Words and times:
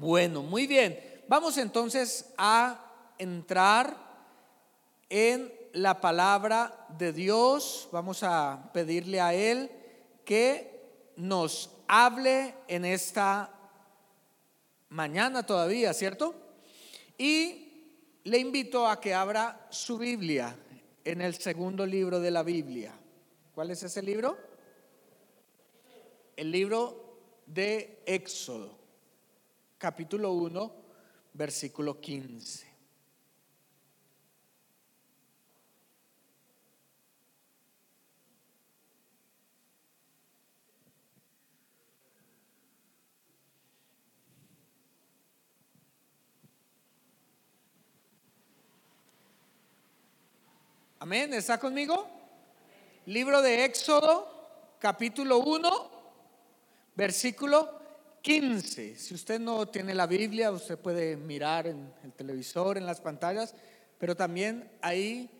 Bueno, 0.00 0.42
muy 0.42 0.66
bien. 0.66 0.98
Vamos 1.28 1.58
entonces 1.58 2.32
a 2.38 2.90
entrar 3.18 3.94
en 5.10 5.52
la 5.74 6.00
palabra 6.00 6.86
de 6.96 7.12
Dios. 7.12 7.86
Vamos 7.92 8.22
a 8.22 8.70
pedirle 8.72 9.20
a 9.20 9.34
Él 9.34 9.70
que 10.24 11.12
nos 11.16 11.68
hable 11.86 12.54
en 12.66 12.86
esta 12.86 13.50
mañana 14.88 15.44
todavía, 15.44 15.92
¿cierto? 15.92 16.34
Y 17.18 18.22
le 18.24 18.38
invito 18.38 18.88
a 18.88 19.02
que 19.02 19.12
abra 19.12 19.66
su 19.68 19.98
Biblia 19.98 20.56
en 21.04 21.20
el 21.20 21.34
segundo 21.34 21.84
libro 21.84 22.20
de 22.20 22.30
la 22.30 22.42
Biblia. 22.42 22.94
¿Cuál 23.54 23.70
es 23.70 23.82
ese 23.82 24.00
libro? 24.00 24.38
El 26.36 26.50
libro 26.50 27.18
de 27.44 28.02
Éxodo, 28.06 28.79
capítulo 29.80 30.32
1, 30.32 30.72
versículo 31.32 31.98
15. 31.98 32.68
Amén, 50.98 51.32
¿está 51.32 51.58
conmigo? 51.58 52.06
Libro 53.06 53.40
de 53.40 53.64
Éxodo, 53.64 54.76
capítulo 54.78 55.38
1, 55.38 55.90
versículo 56.96 57.79
15. 58.22 58.96
Si 58.96 59.14
usted 59.14 59.40
no 59.40 59.66
tiene 59.68 59.94
la 59.94 60.06
Biblia, 60.06 60.50
usted 60.50 60.78
puede 60.78 61.16
mirar 61.16 61.66
en 61.66 61.92
el 62.04 62.12
televisor, 62.12 62.76
en 62.76 62.86
las 62.86 63.00
pantallas, 63.00 63.54
pero 63.98 64.14
también 64.14 64.70
ahí 64.82 65.30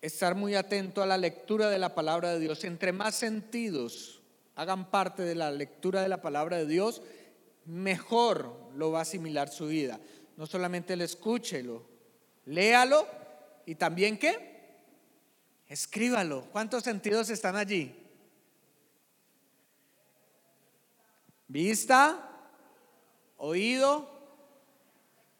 estar 0.00 0.34
muy 0.34 0.54
atento 0.54 1.02
a 1.02 1.06
la 1.06 1.18
lectura 1.18 1.68
de 1.70 1.78
la 1.78 1.94
palabra 1.94 2.32
de 2.32 2.40
Dios. 2.40 2.64
Entre 2.64 2.92
más 2.92 3.14
sentidos 3.14 4.22
hagan 4.54 4.90
parte 4.90 5.22
de 5.22 5.34
la 5.34 5.50
lectura 5.50 6.02
de 6.02 6.08
la 6.08 6.22
palabra 6.22 6.56
de 6.56 6.66
Dios, 6.66 7.02
mejor 7.64 8.70
lo 8.74 8.90
va 8.90 9.00
a 9.00 9.02
asimilar 9.02 9.48
su 9.48 9.66
vida. 9.66 10.00
No 10.36 10.46
solamente 10.46 10.96
le 10.96 11.04
escúchelo, 11.04 11.84
léalo 12.46 13.06
y 13.66 13.74
también 13.74 14.18
qué? 14.18 14.48
Escríbalo. 15.68 16.46
¿Cuántos 16.50 16.84
sentidos 16.84 17.28
están 17.30 17.56
allí? 17.56 17.94
Vista, 21.48 22.30
oído 23.38 24.08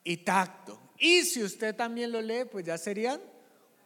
y 0.02 0.18
tacto. 0.18 0.80
Y 0.98 1.22
si 1.22 1.42
usted 1.42 1.76
también 1.76 2.10
lo 2.10 2.20
lee, 2.20 2.44
pues 2.50 2.64
ya 2.64 2.78
serían 2.78 3.20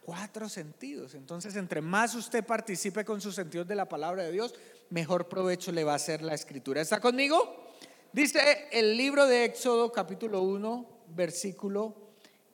cuatro 0.01 0.49
sentidos. 0.49 1.15
Entonces, 1.15 1.55
entre 1.55 1.81
más 1.81 2.15
usted 2.15 2.45
participe 2.45 3.05
con 3.05 3.21
sus 3.21 3.35
sentidos 3.35 3.67
de 3.67 3.75
la 3.75 3.87
palabra 3.87 4.23
de 4.23 4.31
Dios, 4.31 4.55
mejor 4.89 5.27
provecho 5.27 5.71
le 5.71 5.83
va 5.83 5.93
a 5.93 5.97
hacer 5.97 6.21
la 6.21 6.33
escritura. 6.33 6.81
¿Está 6.81 6.99
conmigo? 6.99 7.71
Dice 8.11 8.67
el 8.71 8.95
libro 8.95 9.27
de 9.27 9.45
Éxodo 9.45 9.91
capítulo 9.91 10.41
1, 10.43 10.87
versículo 11.15 11.95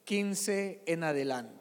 15 0.05 0.83
en 0.85 1.03
adelante. 1.03 1.58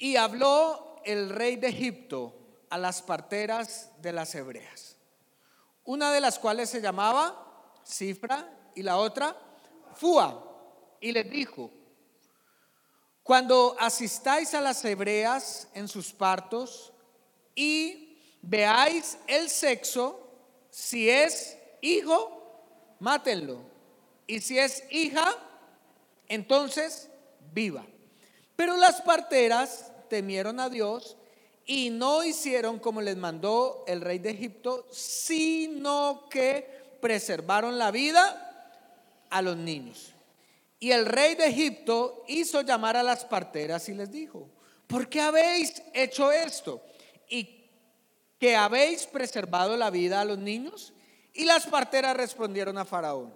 Y 0.00 0.16
habló 0.16 0.96
el 1.04 1.30
rey 1.30 1.54
de 1.54 1.68
Egipto 1.68 2.34
a 2.70 2.78
las 2.78 3.02
parteras 3.02 3.90
de 4.00 4.12
las 4.12 4.34
hebreas, 4.34 4.96
una 5.84 6.10
de 6.10 6.20
las 6.20 6.38
cuales 6.38 6.70
se 6.70 6.80
llamaba 6.80 7.80
Cifra 7.84 8.48
y 8.74 8.82
la 8.82 8.96
otra 8.96 9.36
Fua, 9.94 10.96
y 11.00 11.12
les 11.12 11.30
dijo, 11.30 11.70
cuando 13.22 13.76
asistáis 13.78 14.54
a 14.54 14.60
las 14.60 14.84
hebreas 14.84 15.68
en 15.74 15.86
sus 15.86 16.12
partos 16.12 16.92
y 17.54 18.18
veáis 18.40 19.18
el 19.26 19.50
sexo, 19.50 20.28
si 20.70 21.10
es 21.10 21.58
hijo, 21.82 22.96
mátenlo, 23.00 23.60
y 24.26 24.40
si 24.40 24.58
es 24.58 24.82
hija, 24.90 25.34
entonces 26.28 27.10
viva. 27.52 27.84
Pero 28.60 28.76
las 28.76 29.00
parteras 29.00 29.90
temieron 30.10 30.60
a 30.60 30.68
Dios 30.68 31.16
y 31.64 31.88
no 31.88 32.22
hicieron 32.22 32.78
como 32.78 33.00
les 33.00 33.16
mandó 33.16 33.84
el 33.88 34.02
rey 34.02 34.18
de 34.18 34.32
Egipto, 34.32 34.86
sino 34.92 36.28
que 36.28 36.98
preservaron 37.00 37.78
la 37.78 37.90
vida 37.90 38.76
a 39.30 39.40
los 39.40 39.56
niños. 39.56 40.12
Y 40.78 40.90
el 40.90 41.06
rey 41.06 41.36
de 41.36 41.46
Egipto 41.46 42.22
hizo 42.28 42.60
llamar 42.60 42.98
a 42.98 43.02
las 43.02 43.24
parteras 43.24 43.88
y 43.88 43.94
les 43.94 44.10
dijo, 44.10 44.46
¿por 44.86 45.08
qué 45.08 45.22
habéis 45.22 45.82
hecho 45.94 46.30
esto? 46.30 46.82
¿Y 47.30 47.64
que 48.38 48.56
habéis 48.56 49.06
preservado 49.06 49.74
la 49.78 49.88
vida 49.88 50.20
a 50.20 50.26
los 50.26 50.36
niños? 50.36 50.92
Y 51.32 51.46
las 51.46 51.66
parteras 51.66 52.14
respondieron 52.14 52.76
a 52.76 52.84
Faraón, 52.84 53.32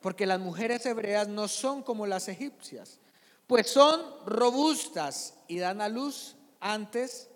porque 0.00 0.26
las 0.26 0.40
mujeres 0.40 0.84
hebreas 0.84 1.28
no 1.28 1.46
son 1.46 1.80
como 1.80 2.08
las 2.08 2.26
egipcias 2.26 2.98
pues 3.46 3.70
son 3.70 4.02
robustas 4.26 5.34
y 5.48 5.58
dan 5.58 5.80
a 5.80 5.88
luz 5.88 6.36
antes 6.60 7.28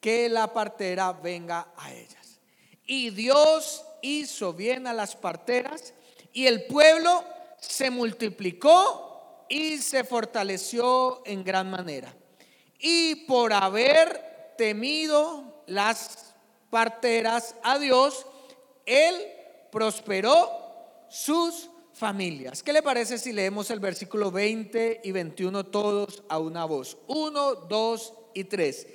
que 0.00 0.28
la 0.28 0.52
partera 0.52 1.12
venga 1.12 1.68
a 1.76 1.92
ellas. 1.92 2.40
Y 2.86 3.10
Dios 3.10 3.84
hizo 4.02 4.52
bien 4.52 4.86
a 4.86 4.92
las 4.92 5.16
parteras 5.16 5.94
y 6.32 6.46
el 6.46 6.66
pueblo 6.66 7.24
se 7.58 7.90
multiplicó 7.90 9.44
y 9.48 9.78
se 9.78 10.04
fortaleció 10.04 11.22
en 11.26 11.44
gran 11.44 11.70
manera. 11.70 12.14
Y 12.78 13.26
por 13.26 13.52
haber 13.52 14.54
temido 14.56 15.62
las 15.66 16.34
parteras 16.70 17.54
a 17.62 17.78
Dios, 17.78 18.26
Él 18.86 19.14
prosperó 19.70 20.48
sus 21.08 21.68
familias. 21.94 22.62
¿Qué 22.62 22.72
le 22.72 22.82
parece 22.82 23.18
si 23.18 23.32
leemos 23.32 23.70
el 23.70 23.80
versículo 23.80 24.30
20 24.30 25.00
y 25.04 25.12
21 25.12 25.64
todos 25.66 26.22
a 26.28 26.38
una 26.38 26.64
voz? 26.64 26.96
Uno, 27.06 27.54
dos 27.54 28.14
y 28.34 28.44
tres. 28.44 28.86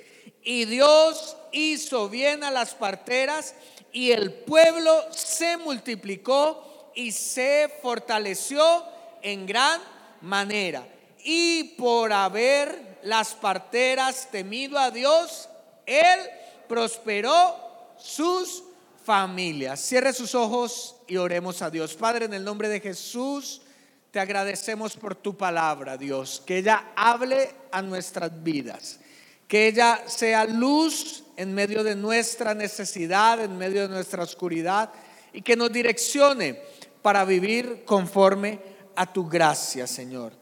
Y 0.42 0.64
Dios 0.64 1.36
hizo 1.52 2.08
bien 2.08 2.44
a 2.44 2.50
las 2.50 2.74
parteras 2.74 3.54
y 3.92 4.12
el 4.12 4.32
pueblo 4.32 5.04
se 5.10 5.56
multiplicó 5.56 6.92
y 6.94 7.12
se 7.12 7.70
fortaleció 7.82 8.84
en 9.22 9.46
gran 9.46 9.80
manera. 10.20 10.86
Y 11.24 11.74
por 11.78 12.12
haber 12.12 12.98
las 13.02 13.34
parteras 13.34 14.30
temido 14.30 14.78
a 14.78 14.90
Dios, 14.90 15.48
Él 15.84 16.20
prosperó 16.68 17.56
sus 17.98 18.62
familias. 19.06 19.80
Cierre 19.80 20.12
sus 20.12 20.34
ojos 20.34 20.96
y 21.06 21.16
oremos 21.16 21.62
a 21.62 21.70
Dios. 21.70 21.94
Padre, 21.94 22.24
en 22.24 22.34
el 22.34 22.44
nombre 22.44 22.68
de 22.68 22.80
Jesús, 22.80 23.62
te 24.10 24.18
agradecemos 24.18 24.96
por 24.96 25.14
tu 25.14 25.36
palabra, 25.36 25.96
Dios. 25.96 26.42
Que 26.44 26.58
ella 26.58 26.92
hable 26.96 27.52
a 27.70 27.82
nuestras 27.82 28.42
vidas. 28.42 28.98
Que 29.46 29.68
ella 29.68 30.02
sea 30.06 30.44
luz 30.44 31.22
en 31.36 31.54
medio 31.54 31.84
de 31.84 31.94
nuestra 31.94 32.52
necesidad, 32.52 33.40
en 33.40 33.56
medio 33.56 33.82
de 33.82 33.88
nuestra 33.88 34.24
oscuridad. 34.24 34.90
Y 35.32 35.40
que 35.40 35.54
nos 35.54 35.72
direccione 35.72 36.60
para 37.00 37.24
vivir 37.24 37.84
conforme 37.84 38.58
a 38.96 39.12
tu 39.12 39.28
gracia, 39.28 39.86
Señor. 39.86 40.32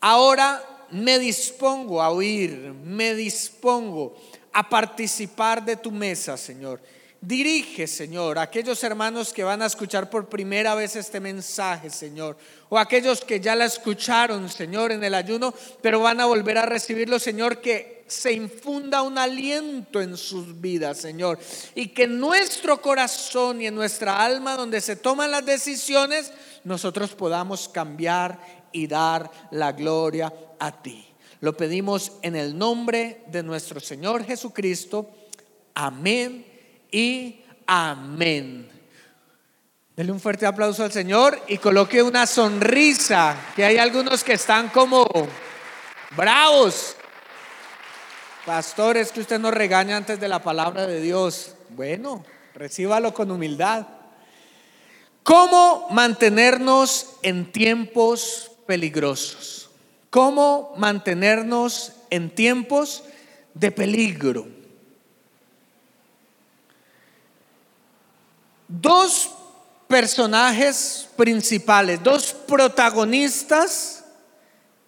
Ahora 0.00 0.86
me 0.92 1.18
dispongo 1.18 2.00
a 2.00 2.10
oír, 2.10 2.72
me 2.84 3.16
dispongo 3.16 4.14
a 4.52 4.68
participar 4.68 5.64
de 5.64 5.74
tu 5.74 5.90
mesa, 5.90 6.36
Señor. 6.36 6.80
Dirige, 7.22 7.86
Señor, 7.86 8.36
a 8.36 8.42
aquellos 8.42 8.82
hermanos 8.82 9.32
que 9.32 9.44
van 9.44 9.62
a 9.62 9.66
escuchar 9.66 10.10
por 10.10 10.28
primera 10.28 10.74
vez 10.74 10.96
este 10.96 11.20
mensaje, 11.20 11.88
Señor, 11.88 12.36
o 12.68 12.76
aquellos 12.76 13.20
que 13.20 13.38
ya 13.38 13.54
la 13.54 13.64
escucharon, 13.64 14.48
Señor, 14.48 14.90
en 14.90 15.04
el 15.04 15.14
ayuno, 15.14 15.54
pero 15.80 16.00
van 16.00 16.18
a 16.18 16.26
volver 16.26 16.58
a 16.58 16.66
recibirlo, 16.66 17.20
Señor, 17.20 17.60
que 17.60 18.02
se 18.08 18.32
infunda 18.32 19.02
un 19.02 19.18
aliento 19.18 20.00
en 20.00 20.16
sus 20.16 20.60
vidas, 20.60 20.98
Señor, 20.98 21.38
y 21.76 21.90
que 21.90 22.02
en 22.04 22.18
nuestro 22.18 22.82
corazón 22.82 23.62
y 23.62 23.68
en 23.68 23.76
nuestra 23.76 24.24
alma, 24.24 24.56
donde 24.56 24.80
se 24.80 24.96
toman 24.96 25.30
las 25.30 25.46
decisiones, 25.46 26.32
nosotros 26.64 27.14
podamos 27.14 27.68
cambiar 27.68 28.40
y 28.72 28.88
dar 28.88 29.30
la 29.52 29.70
gloria 29.70 30.34
a 30.58 30.82
ti. 30.82 31.06
Lo 31.38 31.56
pedimos 31.56 32.14
en 32.22 32.34
el 32.34 32.58
nombre 32.58 33.22
de 33.28 33.44
nuestro 33.44 33.78
Señor 33.78 34.24
Jesucristo. 34.24 35.08
Amén 35.72 36.50
y 36.92 37.42
amén. 37.66 38.70
Denle 39.96 40.12
un 40.12 40.20
fuerte 40.20 40.46
aplauso 40.46 40.84
al 40.84 40.92
Señor 40.92 41.38
y 41.48 41.58
coloque 41.58 42.02
una 42.02 42.26
sonrisa, 42.26 43.36
que 43.56 43.64
hay 43.64 43.78
algunos 43.78 44.22
que 44.22 44.34
están 44.34 44.68
como 44.68 45.06
bravos. 46.16 46.96
Pastor, 48.46 48.96
es 48.96 49.12
que 49.12 49.20
usted 49.20 49.38
nos 49.38 49.52
regaña 49.52 49.96
antes 49.96 50.20
de 50.20 50.28
la 50.28 50.42
palabra 50.42 50.86
de 50.86 51.00
Dios. 51.00 51.54
Bueno, 51.70 52.24
recíbalo 52.54 53.12
con 53.12 53.30
humildad. 53.30 53.86
¿Cómo 55.22 55.86
mantenernos 55.90 57.16
en 57.22 57.52
tiempos 57.52 58.50
peligrosos? 58.66 59.70
¿Cómo 60.10 60.74
mantenernos 60.76 61.92
en 62.10 62.30
tiempos 62.30 63.04
de 63.54 63.70
peligro? 63.70 64.61
Dos 68.80 69.30
personajes 69.86 71.06
principales, 71.14 72.02
dos 72.02 72.32
protagonistas 72.32 74.02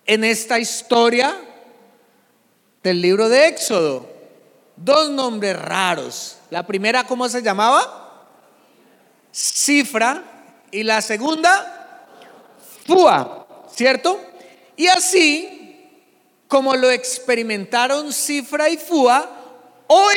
en 0.07 0.25
esta 0.25 0.59
historia 0.59 1.37
del 2.83 3.03
libro 3.03 3.29
de 3.29 3.49
Éxodo. 3.49 4.09
Dos 4.77 5.11
nombres 5.11 5.61
raros. 5.61 6.39
La 6.49 6.67
primera, 6.67 7.05
¿cómo 7.05 7.29
se 7.29 7.43
llamaba? 7.43 8.27
Cifra. 9.31 10.23
Y 10.71 10.83
la 10.83 11.03
segunda, 11.03 12.09
Fua, 12.87 13.47
¿cierto? 13.71 14.19
Y 14.77 14.87
así, 14.87 15.91
como 16.49 16.75
lo 16.75 16.91
experimentaron 16.91 18.15
Cifra 18.15 18.71
y 18.71 18.79
Fua, 18.79 19.29
hoy, 19.89 20.17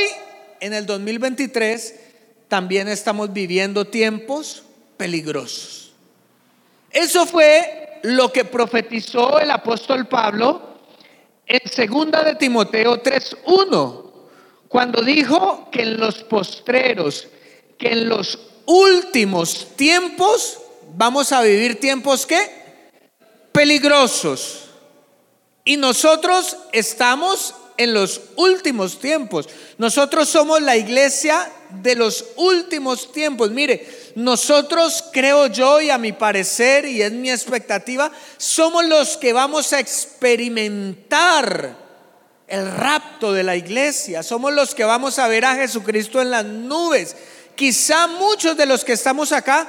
en 0.62 0.74
el 0.74 0.86
2023, 0.86 2.07
también 2.48 2.88
estamos 2.88 3.34
viviendo 3.34 3.86
tiempos 3.86 4.64
peligrosos. 4.98 5.92
Eso 6.92 7.26
fue 7.26 8.00
lo 8.04 8.32
que 8.32 8.46
profetizó 8.46 9.40
el 9.40 9.52
apóstol 9.52 10.08
Pablo 10.08 10.62
en 11.46 11.62
segunda 11.70 12.24
de 12.24 12.36
Timoteo 12.36 13.02
3:1, 13.02 14.12
cuando 14.68 15.02
dijo 15.02 15.70
que 15.72 15.84
en 15.84 15.98
los 15.98 16.24
postreros, 16.24 17.28
que 17.78 17.90
en 17.90 18.10
los 18.10 18.40
últimos 18.66 19.76
tiempos 19.76 20.60
vamos 20.96 21.32
a 21.32 21.42
vivir 21.42 21.80
tiempos 21.80 22.26
que 22.26 22.38
peligrosos. 23.52 24.66
Y 25.64 25.78
nosotros 25.78 26.58
estamos 26.72 27.54
en 27.78 27.94
los 27.94 28.22
últimos 28.36 29.00
tiempos. 29.00 29.48
Nosotros 29.78 30.28
somos 30.28 30.62
la 30.62 30.76
iglesia 30.76 31.50
de 31.70 31.96
los 31.96 32.26
últimos 32.36 33.12
tiempos. 33.12 33.52
Mire, 33.52 33.88
nosotros 34.16 35.04
creo 35.14 35.48
yo 35.48 35.80
y 35.80 35.90
a 35.90 35.98
mi 35.98 36.12
parecer 36.12 36.86
y 36.86 37.02
es 37.02 37.12
mi 37.12 37.30
expectativa, 37.30 38.12
somos 38.38 38.86
los 38.86 39.18
que 39.18 39.34
vamos 39.34 39.74
a 39.74 39.80
experimentar 39.80 41.76
el 42.48 42.72
rapto 42.72 43.34
de 43.34 43.44
la 43.44 43.56
iglesia. 43.56 44.24
Somos 44.24 44.54
los 44.54 44.74
que 44.74 44.86
vamos 44.86 45.20
a 45.20 45.28
ver 45.28 45.46
a 45.46 45.56
Jesucristo 45.56 46.22
en 46.22 46.32
las 46.32 46.46
nubes. 46.46 47.16
Quizá 47.56 48.08
muchos 48.08 48.58
de 48.58 48.66
los 48.66 48.84
que 48.84 48.94
estamos 48.94 49.32
acá 49.32 49.68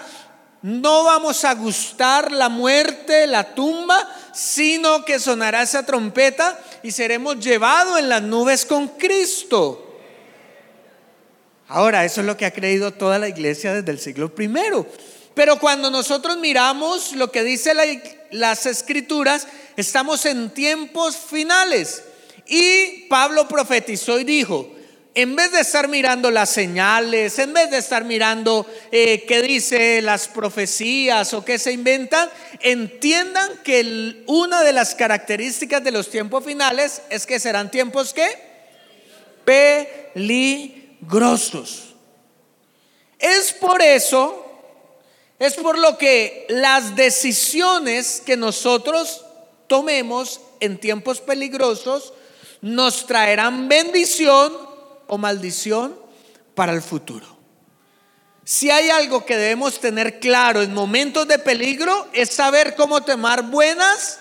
no 0.63 1.05
vamos 1.05 1.45
a 1.45 1.55
gustar 1.55 2.33
la 2.33 2.49
muerte, 2.49 3.27
la 3.27 3.55
tumba, 3.55 3.97
sino 4.33 5.05
que 5.05 5.21
sonará 5.21 5.63
esa 5.63 5.87
trompeta 5.87 6.59
y 6.83 6.91
seremos 6.91 7.39
llevados 7.39 7.99
en 7.99 8.09
las 8.09 8.23
nubes 8.23 8.67
con 8.67 8.89
Cristo. 8.89 9.85
Ahora, 11.69 12.05
eso 12.05 12.23
es 12.23 12.27
lo 12.27 12.37
que 12.37 12.47
ha 12.47 12.51
creído 12.51 12.93
toda 12.93 13.19
la 13.19 13.29
iglesia 13.29 13.75
desde 13.75 13.91
el 13.93 14.01
siglo 14.01 14.35
primero. 14.35 14.87
Pero 15.35 15.59
cuando 15.61 15.91
nosotros 15.91 16.39
miramos 16.39 17.13
lo 17.13 17.31
que 17.31 17.45
dice 17.45 17.73
las 18.33 18.67
escrituras, 18.67 19.47
estamos 19.77 20.25
en 20.27 20.51
tiempos 20.51 21.17
finales. 21.17 22.03
Y 22.47 23.07
Pablo 23.09 23.47
profetizó 23.47 24.19
y 24.19 24.25
dijo, 24.25 24.73
en 25.15 25.35
vez 25.35 25.53
de 25.53 25.61
estar 25.61 25.89
mirando 25.89 26.31
las 26.31 26.51
señales, 26.51 27.39
en 27.39 27.53
vez 27.53 27.71
de 27.71 27.79
estar 27.79 28.05
mirando 28.05 28.67
eh, 28.93 29.25
qué 29.27 29.43
dice 29.43 30.01
las 30.03 30.29
profecías 30.29 31.35
o 31.35 31.45
qué 31.45 31.59
se 31.59 31.73
inventan, 31.73 32.29
entiendan 32.61 33.51
que 33.65 34.23
una 34.27 34.63
de 34.63 34.73
las 34.73 34.95
características 34.95 35.83
de 35.83 35.91
los 35.91 36.11
tiempos 36.11 36.45
finales 36.45 37.03
es 37.11 37.27
que 37.27 37.41
serán 37.41 37.71
tiempos 37.71 38.13
que 38.13 38.29
peligrosos 39.45 40.89
grosos. 41.01 41.95
Es 43.19 43.53
por 43.53 43.83
eso, 43.83 44.47
es 45.39 45.55
por 45.55 45.79
lo 45.79 45.99
que 45.99 46.47
las 46.49 46.97
decisiones 46.97 48.23
que 48.25 48.37
nosotros 48.37 49.25
tomemos 49.67 50.41
en 50.61 50.79
tiempos 50.79 51.21
peligrosos 51.21 52.13
nos 52.61 53.07
traerán 53.07 53.69
bendición 53.69 54.68
o 55.09 55.19
maldición 55.19 55.99
para 56.55 56.73
el 56.73 56.83
futuro. 56.83 57.27
Si 58.45 58.71
hay 58.71 58.89
algo 58.89 59.27
que 59.27 59.37
debemos 59.37 59.79
tener 59.79 60.21
claro 60.21 60.63
en 60.63 60.73
momentos 60.73 61.29
de 61.29 61.39
peligro 61.39 62.09
es 62.15 62.31
saber 62.31 62.75
cómo 62.77 63.03
tomar 63.03 63.43
buenas 63.43 64.21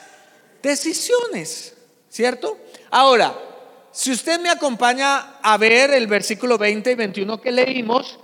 decisiones, 0.61 1.73
¿cierto? 2.09 2.57
Ahora, 2.89 3.33
si 3.91 4.11
usted 4.11 4.39
me 4.39 4.49
acompaña 4.49 5.37
a 5.41 5.57
ver 5.57 5.91
el 5.91 6.07
versículo 6.07 6.57
20 6.57 6.91
y 6.91 6.95
21 6.95 7.41
que 7.41 7.51
leímos, 7.51 8.19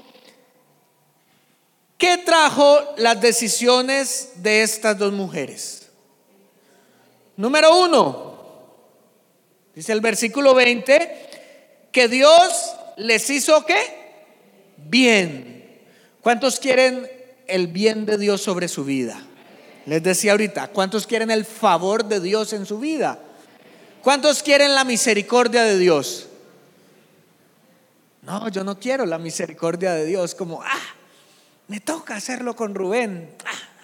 ¿qué 1.98 2.18
trajo 2.18 2.80
las 2.98 3.21
decisiones 3.21 4.33
de 4.36 4.62
estas 4.62 4.98
dos 4.98 5.13
mujeres? 5.13 5.89
Número 7.38 7.75
uno, 7.75 8.38
dice 9.74 9.94
el 9.94 10.01
versículo 10.01 10.54
20, 10.54 11.33
que 11.94 12.10
Dios 12.10 12.74
les 12.98 13.30
hizo 13.30 13.66
qué? 13.66 13.78
Bien. 14.75 15.80
¿Cuántos 16.22 16.60
quieren 16.60 17.10
el 17.48 17.68
bien 17.68 18.06
de 18.06 18.18
Dios 18.18 18.42
sobre 18.42 18.68
su 18.68 18.84
vida? 18.84 19.22
Les 19.86 20.01
decía 20.01 20.31
ahorita, 20.31 20.69
¿cuántos 20.69 21.06
quieren 21.06 21.30
el 21.30 21.45
favor 21.45 22.06
de 22.06 22.19
Dios 22.19 22.51
en 22.51 22.66
su 22.66 22.80
vida? 22.80 23.19
¿Cuántos 24.01 24.42
quieren 24.42 24.74
la 24.74 24.84
misericordia 24.84 25.63
de 25.63 25.78
Dios? 25.78 26.28
No, 28.24 28.50
yo 28.50 28.63
no 28.63 28.80
quiero 28.80 29.06
la 29.06 29.19
misericordia 29.19 29.94
de 29.94 30.06
Dios 30.06 30.34
como, 30.34 30.63
ah, 30.63 30.96
me 31.68 31.80
toca 31.80 32.16
hacerlo 32.16 32.56
con 32.56 32.74
Rubén. 32.74 33.36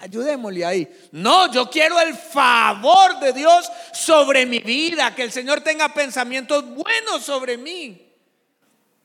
Ayudémosle 0.01 0.65
ahí. 0.65 1.09
No, 1.11 1.51
yo 1.51 1.69
quiero 1.69 1.99
el 1.99 2.15
favor 2.15 3.19
de 3.19 3.33
Dios 3.33 3.69
sobre 3.91 4.45
mi 4.45 4.59
vida, 4.59 5.13
que 5.13 5.23
el 5.23 5.31
Señor 5.31 5.61
tenga 5.61 5.93
pensamientos 5.93 6.63
buenos 6.73 7.23
sobre 7.23 7.57
mí. 7.57 8.09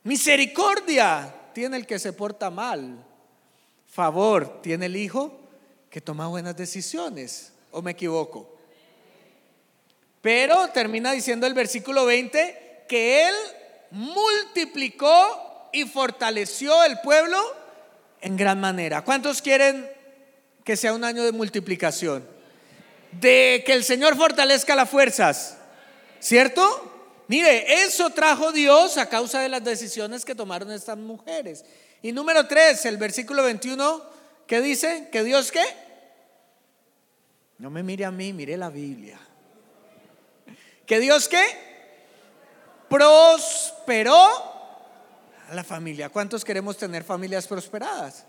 Misericordia 0.04 1.34
tiene 1.52 1.76
el 1.78 1.86
que 1.86 1.98
se 1.98 2.12
porta 2.12 2.50
mal. 2.50 3.04
Favor 3.88 4.60
tiene 4.62 4.86
el 4.86 4.96
hijo 4.96 5.40
que 5.90 6.00
toma 6.00 6.28
buenas 6.28 6.56
decisiones. 6.56 7.52
¿O 7.72 7.82
me 7.82 7.92
equivoco? 7.92 8.56
Pero 10.20 10.68
termina 10.68 11.12
diciendo 11.12 11.46
el 11.46 11.54
versículo 11.54 12.06
20 12.06 12.84
que 12.88 13.28
Él 13.28 13.34
multiplicó 13.90 15.68
y 15.72 15.84
fortaleció 15.84 16.84
el 16.84 17.00
pueblo 17.00 17.38
en 18.20 18.36
gran 18.36 18.60
manera. 18.60 19.02
¿Cuántos 19.02 19.42
quieren 19.42 19.93
que 20.64 20.76
sea 20.76 20.94
un 20.94 21.04
año 21.04 21.22
de 21.22 21.32
multiplicación? 21.32 22.26
De 23.12 23.62
que 23.64 23.74
el 23.74 23.84
Señor 23.84 24.16
fortalezca 24.16 24.74
las 24.74 24.90
fuerzas, 24.90 25.58
¿cierto? 26.18 26.90
Mire, 27.28 27.84
eso 27.84 28.10
trajo 28.10 28.50
Dios 28.50 28.98
a 28.98 29.08
causa 29.08 29.40
de 29.40 29.48
las 29.48 29.62
decisiones 29.62 30.24
que 30.24 30.34
tomaron 30.34 30.72
estas 30.72 30.98
mujeres. 30.98 31.64
Y 32.02 32.12
número 32.12 32.46
3, 32.46 32.84
el 32.86 32.96
versículo 32.96 33.42
21, 33.44 34.02
¿qué 34.46 34.60
dice? 34.60 35.08
¿Que 35.12 35.22
Dios 35.22 35.52
qué? 35.52 35.64
No 37.58 37.70
me 37.70 37.82
mire 37.82 38.04
a 38.04 38.10
mí, 38.10 38.32
mire 38.32 38.56
la 38.56 38.68
Biblia. 38.68 39.18
¿Que 40.86 41.00
Dios 41.00 41.28
qué? 41.28 41.42
Prosperó 42.88 44.22
a 45.48 45.54
la 45.54 45.64
familia. 45.64 46.10
¿Cuántos 46.10 46.44
queremos 46.44 46.76
tener 46.76 47.04
familias 47.04 47.46
prosperadas? 47.46 48.24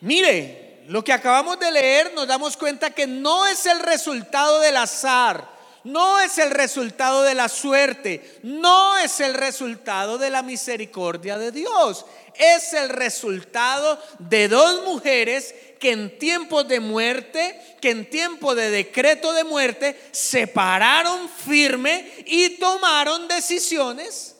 Mire, 0.00 0.69
lo 0.90 1.04
que 1.04 1.12
acabamos 1.12 1.60
de 1.60 1.70
leer 1.70 2.12
nos 2.14 2.26
damos 2.26 2.56
cuenta 2.56 2.90
que 2.90 3.06
no 3.06 3.46
es 3.46 3.64
el 3.64 3.78
resultado 3.78 4.58
del 4.58 4.76
azar, 4.76 5.48
no 5.84 6.18
es 6.18 6.36
el 6.38 6.50
resultado 6.50 7.22
de 7.22 7.36
la 7.36 7.48
suerte, 7.48 8.40
no 8.42 8.98
es 8.98 9.20
el 9.20 9.34
resultado 9.34 10.18
de 10.18 10.30
la 10.30 10.42
misericordia 10.42 11.38
de 11.38 11.52
Dios, 11.52 12.06
es 12.34 12.72
el 12.72 12.88
resultado 12.88 14.00
de 14.18 14.48
dos 14.48 14.82
mujeres 14.84 15.54
que 15.78 15.92
en 15.92 16.18
tiempos 16.18 16.66
de 16.66 16.80
muerte, 16.80 17.76
que 17.80 17.90
en 17.90 18.10
tiempo 18.10 18.56
de 18.56 18.70
decreto 18.70 19.32
de 19.32 19.44
muerte, 19.44 19.96
se 20.10 20.48
pararon 20.48 21.28
firme 21.28 22.10
y 22.26 22.58
tomaron 22.58 23.28
decisiones 23.28 24.34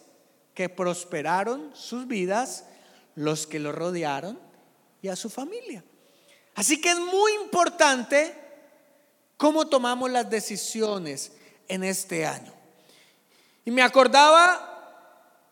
que 0.53 0.69
prosperaron 0.69 1.71
sus 1.77 2.09
vidas, 2.09 2.65
los 3.15 3.47
que 3.47 3.61
lo 3.61 3.71
rodearon 3.71 4.37
y 5.01 5.07
a 5.07 5.15
su 5.15 5.31
familia. 5.31 5.85
Así 6.55 6.81
que 6.81 6.91
es 6.91 6.99
muy 6.99 7.33
importante 7.35 8.35
cómo 9.37 9.67
tomamos 9.67 10.11
las 10.11 10.29
decisiones 10.29 11.33
en 11.69 11.85
este 11.85 12.27
año. 12.27 12.53
Y 13.65 13.71
me 13.71 13.83
acordaba 13.83 14.67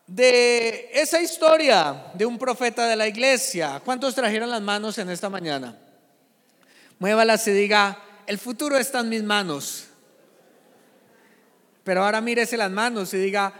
de 0.05 0.89
esa 0.93 1.21
historia 1.21 2.11
de 2.13 2.25
un 2.25 2.37
profeta 2.37 2.87
de 2.87 2.95
la 2.95 3.07
iglesia. 3.07 3.81
¿Cuántos 3.85 4.15
trajeron 4.15 4.49
las 4.49 4.61
manos 4.61 4.97
en 4.97 5.09
esta 5.09 5.29
mañana? 5.29 5.77
Muévalas 6.97 7.47
y 7.47 7.51
diga, 7.51 7.97
el 8.25 8.37
futuro 8.37 8.77
está 8.77 8.99
en 8.99 9.09
mis 9.09 9.23
manos. 9.23 9.85
Pero 11.83 12.03
ahora 12.03 12.21
mírese 12.21 12.57
las 12.57 12.71
manos 12.71 13.13
y 13.13 13.17
diga, 13.17 13.53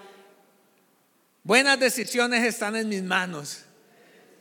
buenas 1.43 1.79
decisiones 1.79 2.43
están 2.43 2.75
en 2.75 2.89
mis 2.89 3.03
manos. 3.03 3.63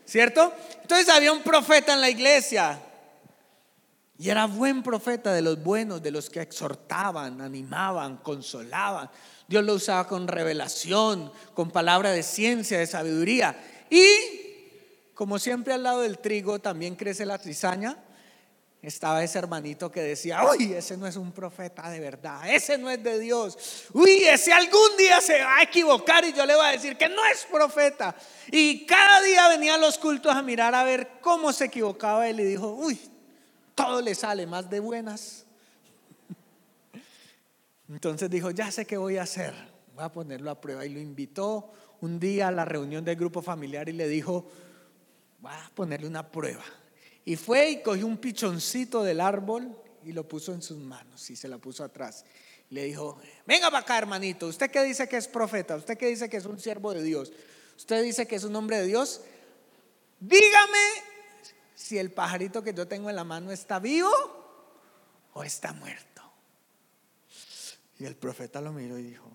¿Cierto? 0.05 0.55
Entonces 0.83 1.09
había 1.11 1.33
un 1.33 1.43
profeta 1.43 1.93
en 1.93 2.01
la 2.01 2.09
iglesia. 2.11 2.81
Y 4.19 4.31
era 4.31 4.47
buen 4.47 4.83
profeta 4.83 5.33
de 5.33 5.43
los 5.43 5.63
buenos, 5.63 6.03
de 6.03 6.11
los 6.11 6.29
que 6.29 6.41
exhortaban, 6.41 7.41
animaban, 7.41 8.17
consolaban. 8.19 9.09
Dios 9.47 9.65
lo 9.65 9.75
usaba 9.75 10.09
con 10.09 10.27
revelación, 10.27 11.33
con 11.55 11.71
palabra 11.71 12.11
de 12.11 12.25
ciencia, 12.25 12.79
de 12.79 12.87
sabiduría. 12.87 13.57
Y 13.89 14.07
como 15.15 15.39
siempre 15.39 15.73
al 15.73 15.85
lado 15.85 16.01
del 16.01 16.19
trigo 16.19 16.59
también 16.59 16.97
crece 16.97 17.25
la 17.25 17.39
cizaña 17.39 17.97
estaba 18.81 19.25
ese 19.25 19.39
hermanito 19.39 19.91
que 19.91 20.01
decía, 20.01 20.41
uy, 20.45 20.73
ese 20.73 20.97
no 20.97 21.07
es 21.07 21.17
un 21.17 21.33
profeta 21.33 21.91
de 21.91 21.99
verdad, 21.99 22.49
ese 22.49 22.79
no 22.79 22.89
es 22.89 23.03
de 23.03 23.19
Dios, 23.19 23.87
uy, 23.93 24.23
ese 24.25 24.53
algún 24.53 24.97
día 24.97 25.21
se 25.21 25.43
va 25.43 25.59
a 25.59 25.63
equivocar 25.63 26.25
y 26.25 26.33
yo 26.33 26.47
le 26.47 26.55
voy 26.55 26.67
a 26.67 26.71
decir 26.71 26.97
que 26.97 27.09
no 27.09 27.25
es 27.27 27.45
profeta. 27.51 28.15
Y 28.53 28.87
cada 28.87 29.21
día 29.23 29.49
venía 29.49 29.75
a 29.75 29.79
los 29.79 29.99
cultos 29.99 30.35
a 30.35 30.43
mirar 30.43 30.75
a 30.75 30.85
ver 30.85 31.09
cómo 31.21 31.53
se 31.53 31.67
equivocaba 31.67 32.29
él 32.29 32.39
y 32.39 32.45
dijo, 32.45 32.69
uy, 32.69 32.99
todo 33.79 34.03
le 34.03 34.15
sale 34.17 34.45
más 34.45 34.69
de 34.69 34.81
buenas. 34.81 35.45
Entonces 37.89 38.29
dijo, 38.29 38.51
ya 38.51 38.73
sé 38.73 38.85
qué 38.85 38.97
voy 38.97 39.19
a 39.19 39.23
hacer, 39.23 39.55
voy 39.95 40.05
a 40.05 40.11
ponerlo 40.11 40.51
a 40.51 40.61
prueba 40.61 40.85
y 40.85 40.89
lo 40.89 40.99
invitó 40.99 41.73
un 42.01 42.19
día 42.19 42.49
a 42.49 42.51
la 42.51 42.65
reunión 42.65 43.05
del 43.05 43.15
grupo 43.15 43.41
familiar 43.41 43.89
y 43.89 43.93
le 43.93 44.09
dijo, 44.09 44.51
voy 45.39 45.53
a 45.53 45.71
ponerle 45.75 46.09
una 46.09 46.29
prueba. 46.29 46.65
Y 47.25 47.37
fue 47.37 47.71
y 47.71 47.83
cogió 47.83 48.05
un 48.07 48.19
pichoncito 48.19 49.05
del 49.05 49.21
árbol 49.21 49.81
y 50.05 50.11
lo 50.11 50.27
puso 50.27 50.53
en 50.53 50.61
sus 50.61 50.79
manos 50.79 51.31
y 51.31 51.37
se 51.37 51.47
la 51.47 51.59
puso 51.59 51.85
atrás. 51.85 52.25
Le 52.71 52.83
dijo, 52.83 53.21
venga 53.47 53.71
para 53.71 53.83
acá 53.83 53.97
hermanito, 53.97 54.49
usted 54.49 54.73
que 54.73 54.83
dice 54.83 55.09
que 55.09 55.19
es 55.19 55.29
profeta, 55.29 55.77
usted 55.77 55.97
que 55.97 56.09
dice 56.09 56.29
que 56.29 56.39
es 56.39 56.47
un 56.47 56.59
siervo 56.59 56.93
de 56.93 57.03
Dios, 57.05 57.33
usted 57.77 58.03
dice 58.03 58.27
que 58.27 58.35
es 58.35 58.45
un 58.45 58.57
hombre 58.57 58.79
de 58.79 58.87
Dios, 58.87 59.21
dígame 60.19 61.18
si 61.79 61.97
el 61.97 62.11
pajarito 62.11 62.61
que 62.65 62.75
yo 62.75 62.89
tengo 62.89 63.09
en 63.09 63.15
la 63.15 63.23
mano 63.23 63.53
está 63.53 63.79
vivo 63.79 64.11
o 65.33 65.45
está 65.45 65.73
muerto. 65.73 66.23
Y 68.01 68.05
el 68.05 68.17
profeta 68.17 68.61
lo 68.61 68.73
miró 68.73 68.99
y 68.99 69.05
dijo, 69.05 69.31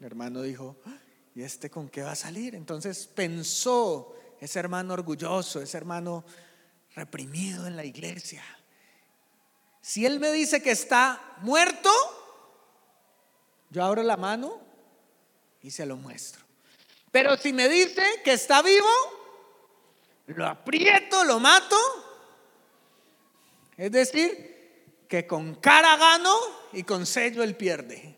el 0.00 0.06
hermano 0.06 0.42
dijo, 0.42 0.76
¿y 1.36 1.42
este 1.42 1.70
con 1.70 1.88
qué 1.88 2.02
va 2.02 2.10
a 2.10 2.16
salir? 2.16 2.56
Entonces 2.56 3.06
pensó 3.06 4.16
ese 4.40 4.58
hermano 4.58 4.94
orgulloso, 4.94 5.62
ese 5.62 5.76
hermano 5.76 6.24
reprimido 6.96 7.68
en 7.68 7.76
la 7.76 7.84
iglesia. 7.84 8.42
Si 9.80 10.04
Él 10.04 10.18
me 10.18 10.32
dice 10.32 10.60
que 10.60 10.72
está 10.72 11.36
muerto, 11.42 11.90
yo 13.70 13.84
abro 13.84 14.02
la 14.02 14.16
mano 14.16 14.60
y 15.62 15.70
se 15.70 15.86
lo 15.86 15.96
muestro. 15.96 16.44
Pero 17.12 17.36
si 17.36 17.52
me 17.52 17.68
dice 17.68 18.02
que 18.24 18.32
está 18.32 18.60
vivo, 18.60 18.88
lo 20.26 20.46
aprieto, 20.46 21.24
lo 21.24 21.40
mato. 21.40 21.76
Es 23.76 23.92
decir, 23.92 25.04
que 25.08 25.26
con 25.26 25.56
cara 25.56 25.96
gano 25.96 26.34
y 26.72 26.82
con 26.82 27.06
sello 27.06 27.42
él 27.42 27.56
pierde. 27.56 28.16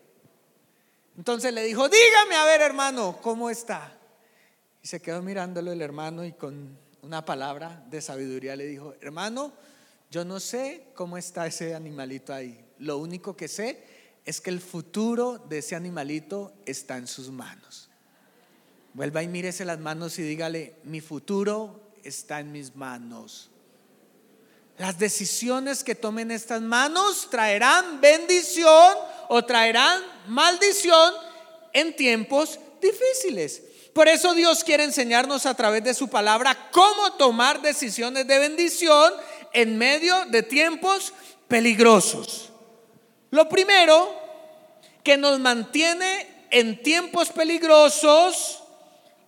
Entonces 1.17 1.53
le 1.53 1.63
dijo, 1.63 1.87
dígame 1.89 2.35
a 2.35 2.45
ver 2.45 2.61
hermano, 2.61 3.19
¿cómo 3.21 3.49
está? 3.49 3.97
Y 4.81 4.87
se 4.87 5.01
quedó 5.01 5.21
mirándolo 5.21 5.71
el 5.71 5.81
hermano 5.81 6.23
y 6.23 6.31
con 6.31 6.77
una 7.01 7.25
palabra 7.25 7.83
de 7.89 8.01
sabiduría, 8.01 8.55
le 8.55 8.65
dijo, 8.65 8.93
hermano, 9.01 9.53
yo 10.09 10.25
no 10.25 10.39
sé 10.39 10.87
cómo 10.95 11.17
está 11.17 11.45
ese 11.45 11.75
animalito 11.75 12.33
ahí. 12.33 12.65
Lo 12.79 12.97
único 12.97 13.35
que 13.35 13.47
sé 13.47 13.83
es 14.25 14.41
que 14.41 14.49
el 14.49 14.61
futuro 14.61 15.37
de 15.37 15.59
ese 15.59 15.75
animalito 15.75 16.53
está 16.65 16.97
en 16.97 17.07
sus 17.07 17.29
manos. 17.29 17.89
Vuelva 18.93 19.21
y 19.21 19.27
mírese 19.27 19.65
las 19.65 19.79
manos 19.79 20.17
y 20.19 20.23
dígale, 20.23 20.75
mi 20.83 21.01
futuro 21.01 21.88
está 22.03 22.39
en 22.39 22.51
mis 22.51 22.75
manos. 22.75 23.49
Las 24.77 24.97
decisiones 24.97 25.83
que 25.83 25.95
tomen 25.95 26.31
estas 26.31 26.61
manos 26.61 27.27
traerán 27.29 27.99
bendición 27.99 28.95
o 29.27 29.43
traerán 29.43 30.01
maldición 30.27 31.13
en 31.73 31.95
tiempos 31.95 32.59
difíciles. 32.81 33.61
Por 33.93 34.07
eso 34.07 34.33
Dios 34.33 34.63
quiere 34.63 34.85
enseñarnos 34.85 35.45
a 35.45 35.53
través 35.53 35.83
de 35.83 35.93
su 35.93 36.07
palabra 36.07 36.69
cómo 36.71 37.13
tomar 37.13 37.61
decisiones 37.61 38.25
de 38.27 38.39
bendición 38.39 39.13
en 39.51 39.77
medio 39.77 40.25
de 40.27 40.43
tiempos 40.43 41.13
peligrosos. 41.47 42.49
Lo 43.31 43.49
primero 43.49 44.17
que 45.03 45.17
nos 45.17 45.39
mantiene 45.39 46.45
en 46.51 46.81
tiempos 46.81 47.29
peligrosos, 47.29 48.63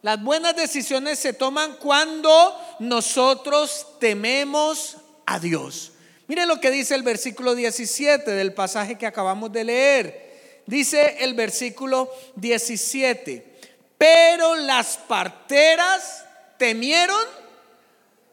las 0.01 0.22
buenas 0.22 0.55
decisiones 0.55 1.20
se 1.20 1.34
toman 1.34 1.75
cuando 1.75 2.60
nosotros 2.79 3.86
tememos 4.00 4.98
a 5.25 5.39
Dios. 5.39 5.91
Miren 6.27 6.48
lo 6.48 6.60
que 6.60 6.72
dice 6.72 6.96
el 6.96 7.03
versículo 7.03 7.53
17 7.53 8.31
del 8.31 8.53
pasaje 8.53 8.98
que 8.98 9.05
acabamos 9.05 9.51
de 9.51 9.63
leer. 9.63 10.63
Dice 10.65 11.17
el 11.20 11.34
versículo 11.34 12.12
17. 12.36 13.60
Pero 13.98 14.55
las 14.55 14.98
parteras 14.98 16.25
temieron 16.58 17.22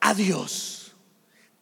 a 0.00 0.14
Dios. 0.14 0.92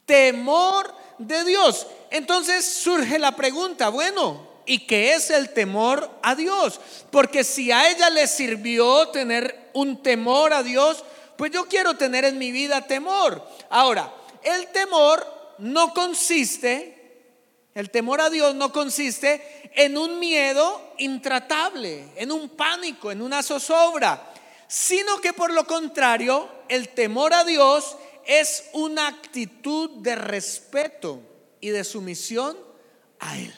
Temor 0.05 0.95
de 1.19 1.45
Dios. 1.45 1.87
Entonces 2.11 2.65
surge 2.65 3.19
la 3.19 3.35
pregunta, 3.35 3.89
bueno, 3.89 4.56
¿y 4.67 4.87
qué 4.87 5.15
es 5.15 5.31
el 5.31 5.51
temor 5.53 6.11
a 6.23 6.35
Dios? 6.35 6.81
Porque 7.11 7.45
si 7.45 7.73
a 7.73 7.91
ella 7.91 8.11
le 8.11 8.27
sirvió 8.27 9.09
tener 9.09 9.71
un 9.73 10.03
temor 10.03 10.53
a 10.53 10.63
Dios, 10.63 11.05
pues 11.37 11.51
yo 11.53 11.67
quiero 11.67 11.97
tener 11.97 12.25
en 12.25 12.39
mi 12.39 12.53
vida 12.53 12.83
temor. 12.83 13.47
Ahora, 13.71 14.13
el 14.43 14.67
temor 14.69 15.55
no 15.59 15.95
consiste 15.95 16.97
el 17.77 17.91
temor 17.91 18.23
a 18.23 18.31
Dios 18.31 18.55
no 18.55 18.73
consiste 18.73 19.71
en 19.75 19.99
un 19.99 20.19
miedo 20.19 20.95
intratable, 20.97 22.09
en 22.17 22.33
un 22.33 22.49
pánico, 22.49 23.13
en 23.13 23.21
una 23.21 23.43
zozobra, 23.43 24.33
sino 24.67 25.21
que 25.21 25.35
por 25.35 25.53
lo 25.53 25.67
contrario, 25.67 26.49
el 26.71 26.89
temor 26.89 27.35
a 27.35 27.45
Dios 27.45 27.99
es 28.25 28.71
una 28.73 29.09
actitud 29.09 29.91
de 29.99 30.15
respeto 30.15 31.21
y 31.61 31.69
de 31.69 31.85
sumisión 31.85 32.57
a 33.19 33.37
Él. 33.37 33.55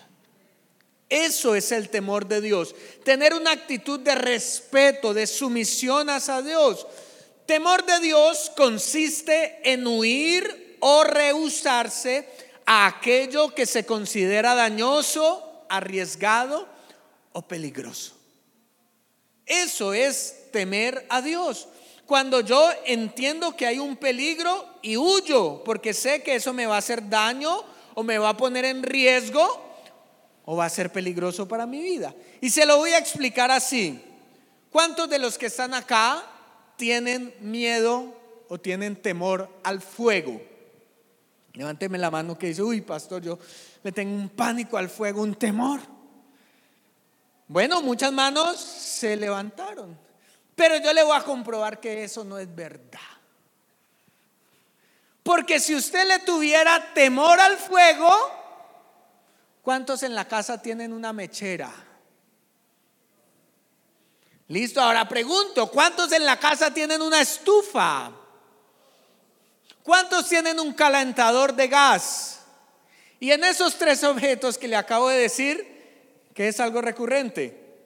Eso 1.08 1.54
es 1.54 1.72
el 1.72 1.88
temor 1.88 2.26
de 2.26 2.40
Dios. 2.40 2.74
Tener 3.02 3.32
una 3.32 3.52
actitud 3.52 3.98
de 4.00 4.14
respeto, 4.14 5.14
de 5.14 5.26
sumisión 5.26 6.10
hacia 6.10 6.42
Dios. 6.42 6.86
Temor 7.46 7.84
de 7.86 7.98
Dios 8.00 8.52
consiste 8.56 9.58
en 9.64 9.86
huir 9.86 10.76
o 10.80 11.04
rehusarse 11.04 12.28
a 12.66 12.86
aquello 12.86 13.54
que 13.54 13.64
se 13.64 13.86
considera 13.86 14.54
dañoso, 14.54 15.64
arriesgado 15.70 16.68
o 17.32 17.40
peligroso. 17.40 18.12
Eso 19.46 19.94
es 19.94 20.50
temer 20.52 21.06
a 21.08 21.22
Dios. 21.22 21.68
Cuando 22.04 22.40
yo 22.40 22.70
entiendo 22.84 23.56
que 23.56 23.66
hay 23.66 23.78
un 23.78 23.96
peligro 23.96 24.66
y 24.82 24.98
huyo 24.98 25.62
porque 25.64 25.94
sé 25.94 26.22
que 26.22 26.34
eso 26.34 26.52
me 26.52 26.66
va 26.66 26.74
a 26.74 26.78
hacer 26.78 27.08
daño 27.08 27.64
o 27.94 28.02
me 28.02 28.18
va 28.18 28.30
a 28.30 28.36
poner 28.36 28.66
en 28.66 28.82
riesgo 28.82 29.67
o 30.50 30.56
va 30.56 30.64
a 30.64 30.70
ser 30.70 30.90
peligroso 30.90 31.46
para 31.46 31.66
mi 31.66 31.82
vida. 31.82 32.14
Y 32.40 32.48
se 32.48 32.64
lo 32.64 32.78
voy 32.78 32.92
a 32.92 32.98
explicar 32.98 33.50
así. 33.50 34.02
¿Cuántos 34.72 35.06
de 35.10 35.18
los 35.18 35.36
que 35.36 35.44
están 35.44 35.74
acá 35.74 36.24
tienen 36.76 37.34
miedo 37.40 38.18
o 38.48 38.58
tienen 38.58 38.96
temor 38.96 39.50
al 39.62 39.82
fuego? 39.82 40.40
Levánteme 41.52 41.98
la 41.98 42.10
mano 42.10 42.38
que 42.38 42.46
dice, 42.46 42.62
uy, 42.62 42.80
pastor, 42.80 43.20
yo 43.20 43.38
le 43.82 43.92
tengo 43.92 44.14
un 44.16 44.30
pánico 44.30 44.78
al 44.78 44.88
fuego, 44.88 45.20
un 45.20 45.34
temor. 45.34 45.80
Bueno, 47.46 47.82
muchas 47.82 48.10
manos 48.10 48.58
se 48.58 49.18
levantaron, 49.18 49.98
pero 50.54 50.78
yo 50.78 50.94
le 50.94 51.02
voy 51.02 51.14
a 51.14 51.24
comprobar 51.24 51.78
que 51.78 52.04
eso 52.04 52.24
no 52.24 52.38
es 52.38 52.54
verdad. 52.54 53.00
Porque 55.22 55.60
si 55.60 55.74
usted 55.74 56.08
le 56.08 56.20
tuviera 56.20 56.94
temor 56.94 57.38
al 57.38 57.58
fuego, 57.58 58.37
¿cuántos 59.68 60.02
en 60.02 60.14
la 60.14 60.26
casa 60.26 60.62
tienen 60.62 60.94
una 60.94 61.12
mechera? 61.12 61.70
Listo, 64.46 64.80
ahora 64.80 65.06
pregunto, 65.06 65.70
¿cuántos 65.70 66.10
en 66.12 66.24
la 66.24 66.40
casa 66.40 66.72
tienen 66.72 67.02
una 67.02 67.20
estufa? 67.20 68.10
¿Cuántos 69.82 70.26
tienen 70.26 70.58
un 70.58 70.72
calentador 70.72 71.54
de 71.54 71.68
gas? 71.68 72.40
Y 73.20 73.30
en 73.30 73.44
esos 73.44 73.76
tres 73.76 74.02
objetos 74.04 74.56
que 74.56 74.68
le 74.68 74.76
acabo 74.76 75.10
de 75.10 75.18
decir, 75.18 76.30
que 76.32 76.48
es 76.48 76.58
algo 76.60 76.80
recurrente, 76.80 77.76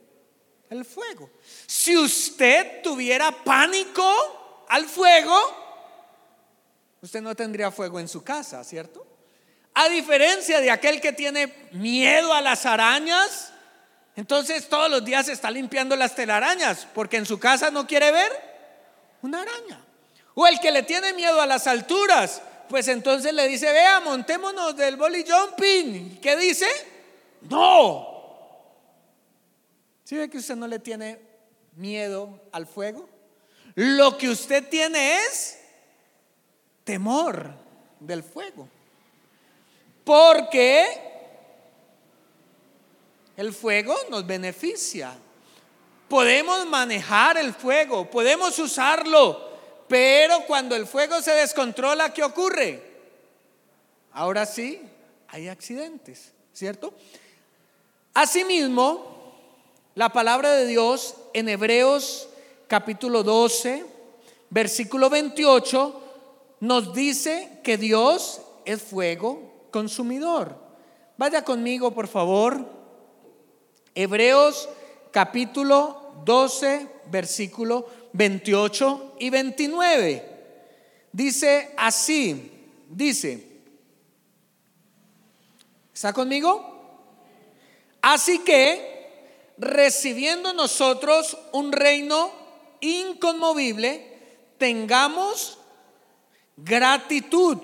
El 0.71 0.85
fuego. 0.85 1.31
Si 1.67 1.97
usted 1.97 2.81
tuviera 2.85 3.43
pánico 3.43 4.65
al 4.69 4.87
fuego, 4.87 5.37
usted 7.01 7.21
no 7.21 7.35
tendría 7.35 7.73
fuego 7.73 7.99
en 7.99 8.07
su 8.07 8.23
casa, 8.23 8.63
¿cierto? 8.63 9.12
A 9.75 9.89
diferencia 9.89 10.61
de 10.61 10.71
aquel 10.71 11.01
que 11.01 11.13
tiene 11.13 11.53
miedo 11.73 12.33
a 12.33 12.41
las 12.41 12.67
arañas, 12.67 13.53
entonces 14.17 14.69
todos 14.69 14.91
los 14.91 15.05
días 15.05 15.29
está 15.29 15.51
limpiando 15.51 15.97
las 15.97 16.15
telarañas 16.15 16.87
porque 16.95 17.17
en 17.17 17.27
su 17.27 17.39
casa 17.39 17.71
no 17.71 17.87
quiere 17.87 18.13
ver 18.13 18.31
una 19.23 19.41
araña. 19.43 19.83
O 20.35 20.47
el 20.47 20.61
que 20.61 20.71
le 20.71 20.83
tiene 20.83 21.13
miedo 21.15 21.41
a 21.41 21.47
las 21.47 21.67
alturas, 21.67 22.43
pues 22.69 22.89
entonces 22.89 23.33
le 23.33 23.49
dice, 23.49 23.71
vea, 23.73 24.01
montémonos 24.01 24.77
del 24.77 24.97
boli 24.97 25.25
jumping. 25.27 26.19
¿Qué 26.21 26.37
dice? 26.37 26.67
No. 27.43 28.09
¿Sí 30.05 30.17
ve 30.17 30.29
que 30.29 30.39
usted 30.39 30.57
no 30.57 30.67
le 30.67 30.79
tiene 30.79 31.19
miedo 31.77 32.41
al 32.53 32.67
fuego? 32.67 33.09
Lo 33.75 34.19
que 34.19 34.29
usted 34.29 34.69
tiene 34.69 35.17
es 35.17 35.59
temor 36.85 37.55
del 38.01 38.23
fuego. 38.23 38.69
Porque 40.05 40.87
el 43.37 43.53
fuego 43.53 43.95
nos 44.11 44.27
beneficia. 44.27 45.13
Podemos 46.09 46.67
manejar 46.67 47.39
el 47.39 47.55
fuego, 47.55 48.11
podemos 48.11 48.59
usarlo, 48.59 49.51
pero 49.89 50.45
cuando 50.47 50.77
el 50.77 50.87
fuego 50.87 51.23
se 51.23 51.33
descontrola, 51.33 52.13
¿qué 52.13 52.23
ocurre? 52.23 52.83
Ahora 54.13 54.45
sí, 54.45 54.81
hay 55.29 55.49
accidentes, 55.49 56.33
¿cierto? 56.53 56.93
Asimismo, 58.13 59.33
la 59.95 60.11
palabra 60.11 60.53
de 60.53 60.67
Dios 60.67 61.15
en 61.33 61.49
Hebreos 61.49 62.29
capítulo 62.69 63.23
12, 63.23 63.85
versículo 64.51 65.09
28, 65.09 66.03
nos 66.61 66.93
dice 66.93 67.61
que 67.63 67.79
Dios 67.79 68.43
es 68.67 68.83
fuego 68.83 69.52
consumidor. 69.73 70.57
Vaya 71.17 71.43
conmigo, 71.43 71.93
por 71.93 72.07
favor. 72.07 72.65
Hebreos 73.97 74.69
capítulo 75.11 76.15
12, 76.25 76.89
versículo 77.11 77.87
28 78.13 79.17
y 79.19 79.31
29. 79.31 80.29
Dice 81.13 81.75
así, 81.77 82.51
dice, 82.89 83.47
¿está 85.93 86.13
conmigo? 86.13 86.73
Así 88.01 88.41
que, 88.41 89.55
recibiendo 89.59 90.53
nosotros 90.55 91.37
un 91.53 91.73
reino 91.73 92.33
inconmovible, 92.81 94.19
tengamos 94.59 95.59
gratitud, 96.57 97.59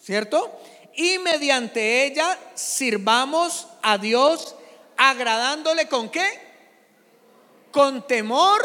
¿cierto? 0.00 0.50
Y 0.98 1.16
mediante 1.20 2.06
ella 2.06 2.36
sirvamos 2.54 3.68
a 3.82 3.98
Dios 3.98 4.56
agradándole 4.96 5.86
con 5.86 6.08
qué? 6.10 6.26
Con 7.70 8.04
temor 8.04 8.60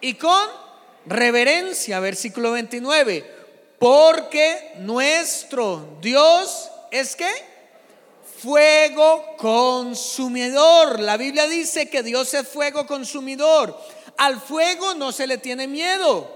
y 0.00 0.14
con 0.14 0.48
reverencia, 1.06 1.98
versículo 1.98 2.52
29. 2.52 3.28
Porque 3.80 4.74
nuestro 4.78 5.98
Dios 6.00 6.70
es 6.92 7.16
que 7.16 7.28
fuego 8.38 9.34
consumidor. 9.36 11.00
La 11.00 11.16
Biblia 11.16 11.48
dice 11.48 11.90
que 11.90 12.04
Dios 12.04 12.32
es 12.32 12.46
fuego 12.46 12.86
consumidor. 12.86 13.76
Al 14.18 14.40
fuego 14.40 14.94
no 14.94 15.10
se 15.10 15.26
le 15.26 15.38
tiene 15.38 15.66
miedo, 15.66 16.30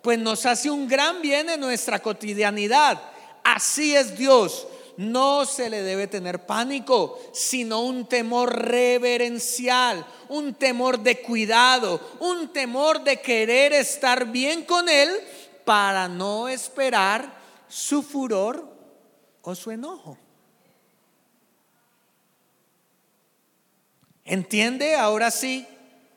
pues 0.00 0.16
nos 0.20 0.46
hace 0.46 0.70
un 0.70 0.86
gran 0.86 1.20
bien 1.22 1.50
en 1.50 1.58
nuestra 1.58 1.98
cotidianidad. 1.98 3.02
Así 3.42 3.96
es 3.96 4.16
Dios 4.16 4.68
no 4.96 5.44
se 5.44 5.68
le 5.70 5.82
debe 5.82 6.06
tener 6.06 6.46
pánico, 6.46 7.18
sino 7.32 7.82
un 7.82 8.08
temor 8.08 8.54
reverencial, 8.56 10.06
un 10.28 10.54
temor 10.54 11.00
de 11.00 11.20
cuidado, 11.20 12.00
un 12.20 12.52
temor 12.52 13.02
de 13.04 13.20
querer 13.20 13.72
estar 13.72 14.26
bien 14.26 14.64
con 14.64 14.88
Él 14.88 15.10
para 15.64 16.08
no 16.08 16.48
esperar 16.48 17.36
su 17.68 18.02
furor 18.02 18.68
o 19.42 19.54
su 19.54 19.70
enojo. 19.70 20.18
¿Entiende 24.24 24.96
ahora 24.96 25.30
sí 25.30 25.66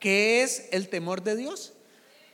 qué 0.00 0.42
es 0.42 0.68
el 0.72 0.88
temor 0.88 1.22
de 1.22 1.36
Dios? 1.36 1.74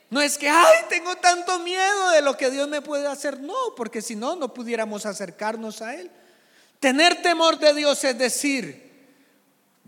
No 0.08 0.20
es 0.22 0.38
que, 0.38 0.48
ay, 0.48 0.84
tengo 0.88 1.16
tanto 1.16 1.58
miedo 1.58 2.10
de 2.10 2.22
lo 2.22 2.36
que 2.36 2.50
Dios 2.50 2.68
me 2.68 2.80
puede 2.80 3.06
hacer. 3.08 3.40
No, 3.40 3.54
porque 3.76 4.00
si 4.00 4.14
no, 4.14 4.36
no 4.36 4.54
pudiéramos 4.54 5.04
acercarnos 5.04 5.82
a 5.82 5.96
Él. 5.96 6.10
Tener 6.80 7.22
temor 7.22 7.58
de 7.58 7.74
Dios 7.74 8.02
es 8.04 8.18
decir, 8.18 8.86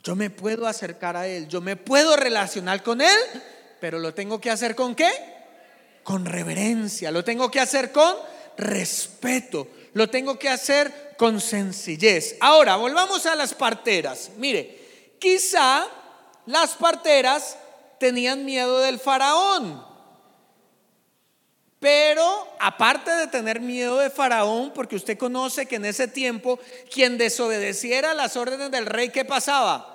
yo 0.03 0.17
me 0.17 0.31
puedo 0.31 0.67
acercar 0.67 1.17
a 1.17 1.27
Él, 1.27 1.49
yo 1.49 1.61
me 1.61 1.77
puedo 1.77 2.17
relacionar 2.17 2.83
con 2.83 3.01
Él, 3.01 3.19
pero 3.81 3.99
lo 3.99 4.15
tengo 4.15 4.41
que 4.41 4.51
hacer 4.51 4.75
con 4.75 4.95
qué? 4.95 5.11
Con 6.03 6.25
reverencia, 6.25 7.11
lo 7.11 7.25
tengo 7.25 7.51
que 7.51 7.61
hacer 7.61 7.93
con 7.93 8.15
respeto, 8.57 9.69
lo 9.93 10.09
tengo 10.09 10.39
que 10.39 10.49
hacer 10.49 11.15
con 11.17 11.41
sencillez. 11.41 12.37
Ahora, 12.41 12.77
volvamos 12.77 13.27
a 13.27 13.35
las 13.35 13.55
parteras. 13.55 14.31
Mire, 14.37 15.15
quizá 15.19 15.87
las 16.47 16.75
parteras 16.75 17.59
tenían 17.99 18.45
miedo 18.45 18.81
del 18.81 18.99
faraón. 18.99 19.88
Pero 21.81 22.49
aparte 22.59 23.11
de 23.11 23.29
tener 23.29 23.61
miedo 23.61 23.99
de 23.99 24.11
Faraón, 24.11 24.73
porque 24.75 24.97
usted 24.97 25.17
conoce 25.17 25.67
que 25.67 25.77
en 25.77 25.85
ese 25.85 26.09
tiempo 26.09 26.59
quien 26.93 27.19
desobedeciera 27.19 28.15
las 28.15 28.37
órdenes 28.37 28.71
del 28.71 28.87
rey, 28.87 29.11
¿qué 29.11 29.25
pasaba? 29.25 29.95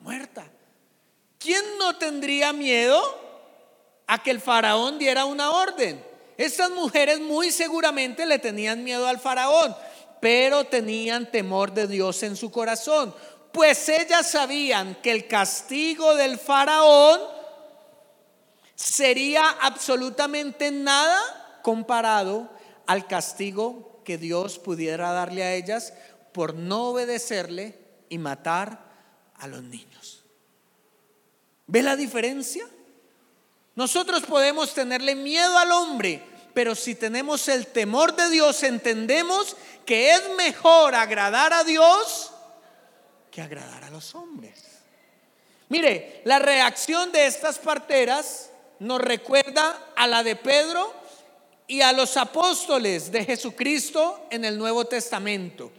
Muerta. 0.00 0.44
¿Quién 1.38 1.62
no 1.78 1.96
tendría 1.96 2.52
miedo 2.52 3.00
a 4.08 4.22
que 4.22 4.30
el 4.32 4.40
faraón 4.40 4.98
diera 4.98 5.24
una 5.24 5.50
orden? 5.52 6.04
Estas 6.36 6.70
mujeres 6.70 7.20
muy 7.20 7.52
seguramente 7.52 8.26
le 8.26 8.38
tenían 8.38 8.82
miedo 8.82 9.06
al 9.06 9.20
faraón, 9.20 9.76
pero 10.20 10.64
tenían 10.64 11.30
temor 11.30 11.72
de 11.72 11.86
Dios 11.86 12.22
en 12.24 12.34
su 12.36 12.50
corazón, 12.50 13.14
pues 13.52 13.88
ellas 13.88 14.30
sabían 14.30 14.96
que 14.96 15.12
el 15.12 15.28
castigo 15.28 16.14
del 16.14 16.38
faraón 16.38 17.35
sería 18.76 19.48
absolutamente 19.48 20.70
nada 20.70 21.60
comparado 21.62 22.48
al 22.86 23.08
castigo 23.08 24.02
que 24.04 24.18
Dios 24.18 24.60
pudiera 24.60 25.10
darle 25.10 25.42
a 25.42 25.54
ellas 25.54 25.92
por 26.32 26.54
no 26.54 26.90
obedecerle 26.90 27.76
y 28.08 28.18
matar 28.18 28.78
a 29.34 29.48
los 29.48 29.62
niños. 29.64 30.22
¿Ve 31.66 31.82
la 31.82 31.96
diferencia? 31.96 32.64
Nosotros 33.74 34.22
podemos 34.22 34.72
tenerle 34.72 35.16
miedo 35.16 35.58
al 35.58 35.72
hombre, 35.72 36.22
pero 36.54 36.74
si 36.74 36.94
tenemos 36.94 37.48
el 37.48 37.66
temor 37.66 38.14
de 38.14 38.30
Dios, 38.30 38.62
entendemos 38.62 39.56
que 39.84 40.12
es 40.12 40.22
mejor 40.36 40.94
agradar 40.94 41.52
a 41.52 41.64
Dios 41.64 42.30
que 43.36 43.42
agradar 43.42 43.84
a 43.84 43.90
los 43.90 44.14
hombres. 44.14 44.62
Mire, 45.68 46.22
la 46.24 46.38
reacción 46.38 47.12
de 47.12 47.26
estas 47.26 47.58
parteras 47.58 48.50
nos 48.80 49.00
recuerda 49.00 49.92
a 49.96 50.06
la 50.06 50.22
de 50.22 50.36
Pedro 50.36 50.92
y 51.66 51.80
a 51.80 51.92
los 51.92 52.16
apóstoles 52.16 53.10
de 53.10 53.24
Jesucristo 53.24 54.26
en 54.30 54.44
el 54.44 54.58
Nuevo 54.58 54.84
Testamento. 54.84 55.72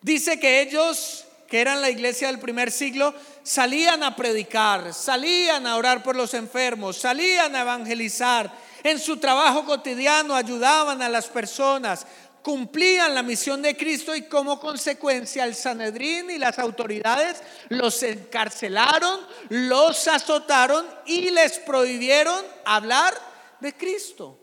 Dice 0.00 0.38
que 0.38 0.60
ellos, 0.60 1.24
que 1.48 1.60
eran 1.60 1.80
la 1.80 1.90
iglesia 1.90 2.26
del 2.26 2.40
primer 2.40 2.70
siglo, 2.70 3.14
salían 3.42 4.02
a 4.02 4.16
predicar, 4.16 4.92
salían 4.92 5.66
a 5.66 5.76
orar 5.76 6.02
por 6.02 6.16
los 6.16 6.34
enfermos, 6.34 6.96
salían 6.96 7.54
a 7.54 7.62
evangelizar. 7.62 8.52
En 8.82 8.98
su 8.98 9.18
trabajo 9.18 9.64
cotidiano 9.64 10.34
ayudaban 10.34 11.00
a 11.02 11.08
las 11.08 11.28
personas, 11.28 12.06
cumplían 12.42 13.14
la 13.14 13.22
misión 13.22 13.62
de 13.62 13.76
Cristo 13.76 14.14
y 14.14 14.22
como 14.22 14.58
consecuencia 14.58 15.44
el 15.44 15.54
Sanedrín 15.54 16.30
y 16.30 16.38
las 16.38 16.58
autoridades 16.58 17.42
los 17.68 18.02
encarcelaron, 18.02 19.20
los 19.48 20.08
azotaron 20.08 20.86
y 21.06 21.30
les 21.30 21.58
prohibieron 21.60 22.44
hablar 22.64 23.14
de 23.60 23.72
Cristo. 23.74 24.38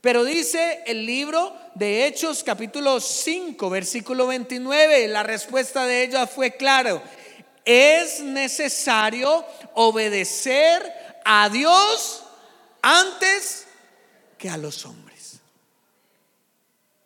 Pero 0.00 0.24
dice 0.24 0.82
el 0.86 1.06
libro 1.06 1.56
de 1.76 2.06
Hechos 2.06 2.42
capítulo 2.42 3.00
5 3.00 3.70
versículo 3.70 4.26
29, 4.26 5.06
la 5.06 5.22
respuesta 5.22 5.86
de 5.86 6.02
ella 6.02 6.26
fue 6.26 6.56
claro, 6.56 7.00
es 7.64 8.20
necesario 8.20 9.44
obedecer 9.74 10.92
a 11.24 11.48
Dios 11.48 12.24
antes 12.82 13.68
que 14.38 14.50
a 14.50 14.56
los 14.56 14.84
hombres. 14.84 15.11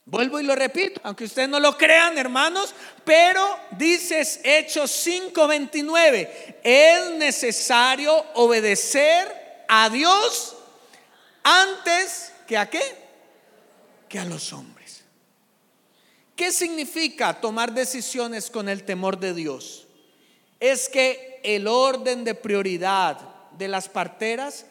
Vuelvo 0.09 0.39
y 0.39 0.45
lo 0.45 0.55
repito, 0.55 1.01
aunque 1.03 1.25
ustedes 1.25 1.49
no 1.49 1.59
lo 1.59 1.77
crean, 1.77 2.17
hermanos, 2.17 2.73
pero 3.05 3.59
dices 3.73 4.39
Hechos 4.45 4.89
5:29, 5.05 6.61
es 6.63 7.11
necesario 7.11 8.15
obedecer 8.35 9.65
a 9.67 9.91
Dios 9.91 10.55
antes 11.43 12.33
que 12.47 12.57
a 12.57 12.71
qué? 12.71 12.81
Que 14.09 14.21
a 14.21 14.25
los 14.25 14.53
hombres. 14.53 15.03
¿Qué 16.37 16.53
significa 16.53 17.41
tomar 17.41 17.73
decisiones 17.73 18.49
con 18.49 18.69
el 18.69 18.85
temor 18.85 19.19
de 19.19 19.35
Dios? 19.35 19.89
Es 20.61 20.89
que 20.89 21.41
el 21.43 21.67
orden 21.67 22.23
de 22.23 22.37
prioridad 22.37 23.19
de 23.59 23.67
las 23.67 23.89
parteras 23.89 24.67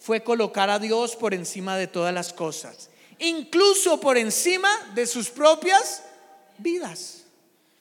fue 0.00 0.24
colocar 0.24 0.68
a 0.68 0.80
Dios 0.80 1.14
por 1.14 1.32
encima 1.32 1.76
de 1.76 1.86
todas 1.86 2.12
las 2.12 2.32
cosas 2.32 2.89
incluso 3.20 4.00
por 4.00 4.18
encima 4.18 4.70
de 4.94 5.06
sus 5.06 5.30
propias 5.30 6.02
vidas. 6.58 7.24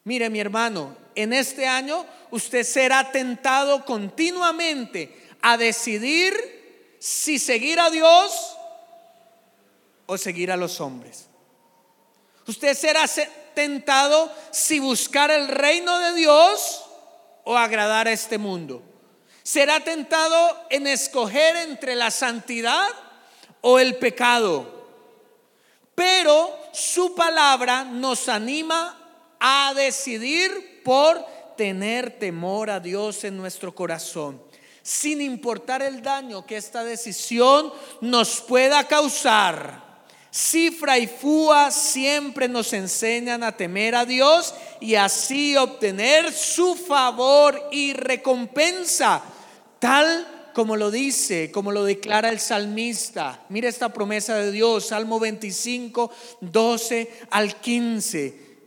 Mire 0.03 0.29
mi 0.29 0.39
hermano, 0.39 0.95
en 1.15 1.33
este 1.33 1.67
año 1.67 2.05
usted 2.31 2.63
será 2.63 3.11
tentado 3.11 3.85
continuamente 3.85 5.27
a 5.41 5.57
decidir 5.57 6.97
si 6.99 7.39
seguir 7.39 7.79
a 7.79 7.89
Dios 7.89 8.57
o 10.05 10.17
seguir 10.17 10.51
a 10.51 10.57
los 10.57 10.79
hombres. 10.81 11.27
Usted 12.47 12.73
será 12.75 13.05
tentado 13.53 14.31
si 14.51 14.79
buscar 14.79 15.31
el 15.31 15.47
reino 15.47 15.99
de 15.99 16.13
Dios 16.13 16.83
o 17.43 17.57
agradar 17.57 18.07
a 18.07 18.11
este 18.11 18.37
mundo. 18.37 18.81
Será 19.43 19.79
tentado 19.79 20.65
en 20.69 20.87
escoger 20.87 21.55
entre 21.55 21.95
la 21.95 22.11
santidad 22.11 22.87
o 23.61 23.79
el 23.79 23.97
pecado 23.97 24.78
pero 25.99 26.57
su 26.71 27.13
palabra 27.13 27.83
nos 27.83 28.29
anima 28.29 28.97
a 29.37 29.73
decidir 29.75 30.81
por 30.81 31.21
tener 31.57 32.17
temor 32.17 32.69
a 32.69 32.79
Dios 32.79 33.25
en 33.25 33.35
nuestro 33.35 33.75
corazón, 33.75 34.41
sin 34.81 35.19
importar 35.19 35.81
el 35.81 36.01
daño 36.01 36.45
que 36.45 36.55
esta 36.55 36.85
decisión 36.85 37.73
nos 37.99 38.39
pueda 38.39 38.87
causar. 38.87 40.07
Cifra 40.31 40.97
y 40.97 41.05
Fua 41.05 41.69
siempre 41.69 42.47
nos 42.47 42.71
enseñan 42.71 43.43
a 43.43 43.57
temer 43.57 43.93
a 43.93 44.05
Dios 44.05 44.53
y 44.79 44.95
así 44.95 45.57
obtener 45.57 46.31
su 46.31 46.75
favor 46.75 47.61
y 47.73 47.91
recompensa, 47.91 49.21
tal 49.79 50.38
como 50.59 50.75
lo 50.75 50.91
dice, 50.91 51.51
como 51.53 51.71
lo 51.71 51.85
declara 51.85 52.27
el 52.27 52.41
salmista. 52.41 53.45
Mira 53.47 53.69
esta 53.69 53.93
promesa 53.93 54.35
de 54.35 54.51
Dios, 54.51 54.87
Salmo 54.87 55.17
25, 55.17 56.11
12 56.41 57.13
al 57.29 57.61
15. 57.61 58.57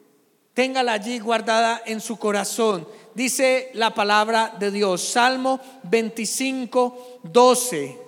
Téngala 0.55 0.95
allí 0.95 1.19
guardada 1.19 1.83
en 1.85 2.01
su 2.01 2.19
corazón. 2.19 2.89
Dice 3.15 3.71
la 3.75 3.93
palabra 3.93 4.57
de 4.59 4.71
Dios, 4.71 5.07
Salmo 5.07 5.61
25, 5.83 7.21
12. 7.25 7.99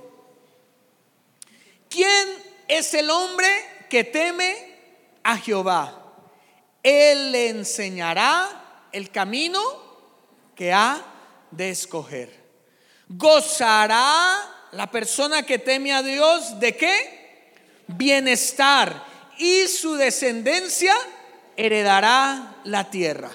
¿Quién 1.91 2.29
es 2.67 2.95
el 2.95 3.11
hombre 3.11 3.47
que 3.91 4.05
teme 4.05 4.57
a 5.23 5.37
Jehová? 5.37 6.15
Él 6.83 7.33
le 7.33 7.51
enseñará 7.51 8.89
el 8.93 9.11
camino 9.11 9.61
que 10.55 10.73
ha 10.73 11.05
de 11.51 11.69
escoger. 11.69 12.44
Gozará 13.09 14.69
la 14.73 14.91
persona 14.91 15.43
que 15.45 15.59
teme 15.59 15.93
a 15.93 16.03
Dios 16.03 16.59
de 16.59 16.77
qué? 16.77 17.55
Bienestar. 17.87 19.05
Y 19.39 19.67
su 19.67 19.95
descendencia 19.95 20.95
heredará 21.57 22.57
la 22.65 22.91
tierra. 22.91 23.31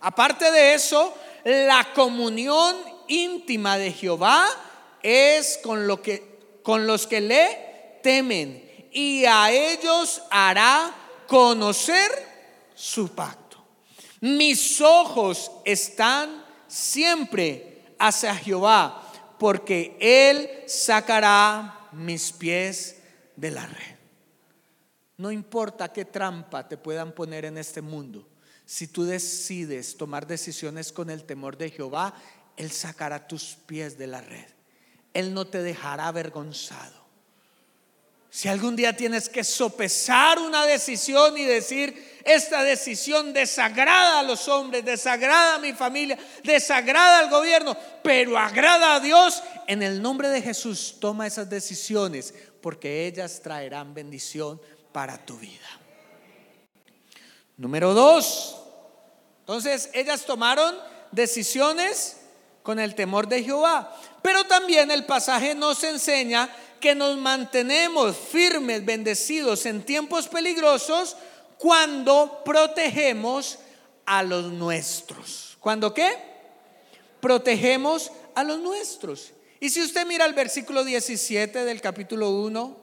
Aparte 0.00 0.50
de 0.50 0.74
eso, 0.74 1.14
la 1.44 1.92
comunión 1.94 2.76
íntima 3.08 3.78
de 3.78 3.92
Jehová 3.92 4.46
es 5.02 5.58
con, 5.62 5.86
lo 5.86 6.02
que, 6.02 6.58
con 6.62 6.86
los 6.86 7.06
que 7.06 7.20
le 7.20 7.98
temen 8.02 8.66
y 8.92 9.24
a 9.24 9.50
ellos 9.50 10.22
hará 10.30 10.94
conocer 11.26 12.10
su 12.74 13.14
pacto. 13.14 13.58
Mis 14.20 14.80
ojos 14.80 15.50
están 15.64 16.44
siempre 16.66 17.84
hacia 17.98 18.34
Jehová 18.34 19.05
porque 19.38 19.96
Él 20.00 20.48
sacará 20.66 21.88
mis 21.92 22.32
pies 22.32 22.96
de 23.36 23.50
la 23.50 23.66
red. 23.66 23.96
No 25.16 25.30
importa 25.30 25.92
qué 25.92 26.04
trampa 26.04 26.68
te 26.68 26.76
puedan 26.76 27.12
poner 27.12 27.44
en 27.44 27.58
este 27.58 27.80
mundo, 27.80 28.28
si 28.66 28.88
tú 28.88 29.04
decides 29.04 29.96
tomar 29.96 30.26
decisiones 30.26 30.92
con 30.92 31.08
el 31.08 31.24
temor 31.24 31.56
de 31.56 31.70
Jehová, 31.70 32.14
Él 32.56 32.70
sacará 32.72 33.26
tus 33.28 33.56
pies 33.66 33.96
de 33.96 34.08
la 34.08 34.20
red. 34.20 34.46
Él 35.14 35.32
no 35.32 35.46
te 35.46 35.62
dejará 35.62 36.08
avergonzado. 36.08 36.95
Si 38.36 38.48
algún 38.48 38.76
día 38.76 38.94
tienes 38.94 39.30
que 39.30 39.42
sopesar 39.42 40.38
una 40.38 40.66
decisión 40.66 41.38
y 41.38 41.44
decir, 41.46 42.20
esta 42.22 42.62
decisión 42.62 43.32
desagrada 43.32 44.18
a 44.18 44.22
los 44.22 44.46
hombres, 44.46 44.84
desagrada 44.84 45.54
a 45.54 45.58
mi 45.58 45.72
familia, 45.72 46.18
desagrada 46.44 47.20
al 47.20 47.30
gobierno, 47.30 47.74
pero 48.02 48.36
agrada 48.36 48.96
a 48.96 49.00
Dios, 49.00 49.42
en 49.66 49.82
el 49.82 50.02
nombre 50.02 50.28
de 50.28 50.42
Jesús 50.42 50.96
toma 51.00 51.26
esas 51.26 51.48
decisiones 51.48 52.34
porque 52.60 53.06
ellas 53.06 53.40
traerán 53.42 53.94
bendición 53.94 54.60
para 54.92 55.16
tu 55.16 55.38
vida. 55.38 55.80
Número 57.56 57.94
dos, 57.94 58.60
entonces 59.40 59.88
ellas 59.94 60.26
tomaron 60.26 60.76
decisiones 61.10 62.18
con 62.62 62.80
el 62.80 62.94
temor 62.94 63.28
de 63.28 63.42
Jehová, 63.42 63.96
pero 64.20 64.44
también 64.44 64.90
el 64.90 65.06
pasaje 65.06 65.54
nos 65.54 65.82
enseña 65.84 66.50
que 66.80 66.94
nos 66.94 67.16
mantenemos 67.16 68.16
firmes, 68.16 68.84
bendecidos 68.84 69.66
en 69.66 69.82
tiempos 69.82 70.28
peligrosos 70.28 71.16
cuando 71.58 72.42
protegemos 72.44 73.58
a 74.04 74.22
los 74.22 74.52
nuestros. 74.52 75.56
¿Cuándo 75.60 75.92
qué? 75.92 76.16
Protegemos 77.20 78.12
a 78.34 78.44
los 78.44 78.60
nuestros. 78.60 79.32
Y 79.58 79.70
si 79.70 79.82
usted 79.82 80.06
mira 80.06 80.26
el 80.26 80.34
versículo 80.34 80.84
17 80.84 81.64
del 81.64 81.80
capítulo 81.80 82.30
1 82.30 82.76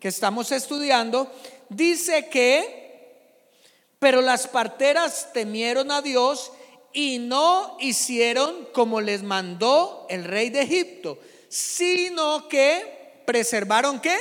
que 0.00 0.08
estamos 0.08 0.50
estudiando, 0.50 1.30
dice 1.68 2.28
que, 2.28 3.52
pero 3.98 4.22
las 4.22 4.48
parteras 4.48 5.32
temieron 5.32 5.90
a 5.90 6.02
Dios 6.02 6.52
y 6.92 7.18
no 7.18 7.76
hicieron 7.78 8.68
como 8.72 9.00
les 9.00 9.22
mandó 9.22 10.06
el 10.08 10.24
rey 10.24 10.48
de 10.48 10.62
Egipto, 10.62 11.18
sino 11.48 12.48
que 12.48 12.95
preservaron 13.26 14.00
qué? 14.00 14.16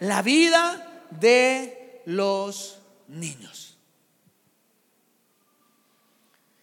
La 0.00 0.22
vida 0.22 1.04
de 1.10 2.02
los 2.04 2.78
niños. 3.08 3.76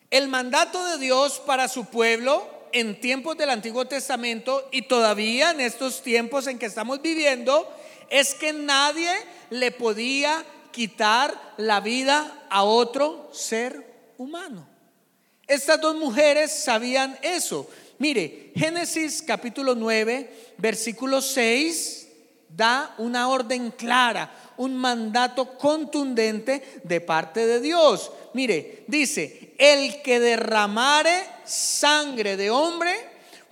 El 0.09 0.27
mandato 0.27 0.83
de 0.85 0.97
Dios 0.99 1.41
para 1.45 1.67
su 1.67 1.85
pueblo 1.85 2.47
en 2.71 2.99
tiempos 2.99 3.37
del 3.37 3.49
Antiguo 3.49 3.85
Testamento 3.85 4.67
y 4.71 4.83
todavía 4.83 5.51
en 5.51 5.61
estos 5.61 6.01
tiempos 6.01 6.47
en 6.47 6.59
que 6.59 6.65
estamos 6.65 7.01
viviendo 7.01 7.69
es 8.09 8.33
que 8.33 8.53
nadie 8.53 9.11
le 9.49 9.71
podía 9.71 10.45
quitar 10.71 11.33
la 11.57 11.79
vida 11.79 12.45
a 12.49 12.63
otro 12.63 13.29
ser 13.33 14.13
humano. 14.17 14.67
Estas 15.47 15.79
dos 15.79 15.95
mujeres 15.95 16.51
sabían 16.51 17.17
eso. 17.21 17.69
Mire, 17.99 18.51
Génesis 18.55 19.23
capítulo 19.23 19.73
9, 19.73 20.53
versículo 20.57 21.21
6 21.21 22.07
da 22.49 22.95
una 22.99 23.29
orden 23.29 23.71
clara, 23.71 24.31
un 24.57 24.75
mandato 24.75 25.57
contundente 25.57 26.81
de 26.83 27.01
parte 27.01 27.45
de 27.45 27.59
Dios. 27.59 28.11
Mire, 28.33 28.83
dice, 28.87 29.53
el 29.57 30.01
que 30.01 30.19
derramare 30.19 31.23
sangre 31.43 32.37
de 32.37 32.49
hombre, 32.49 32.93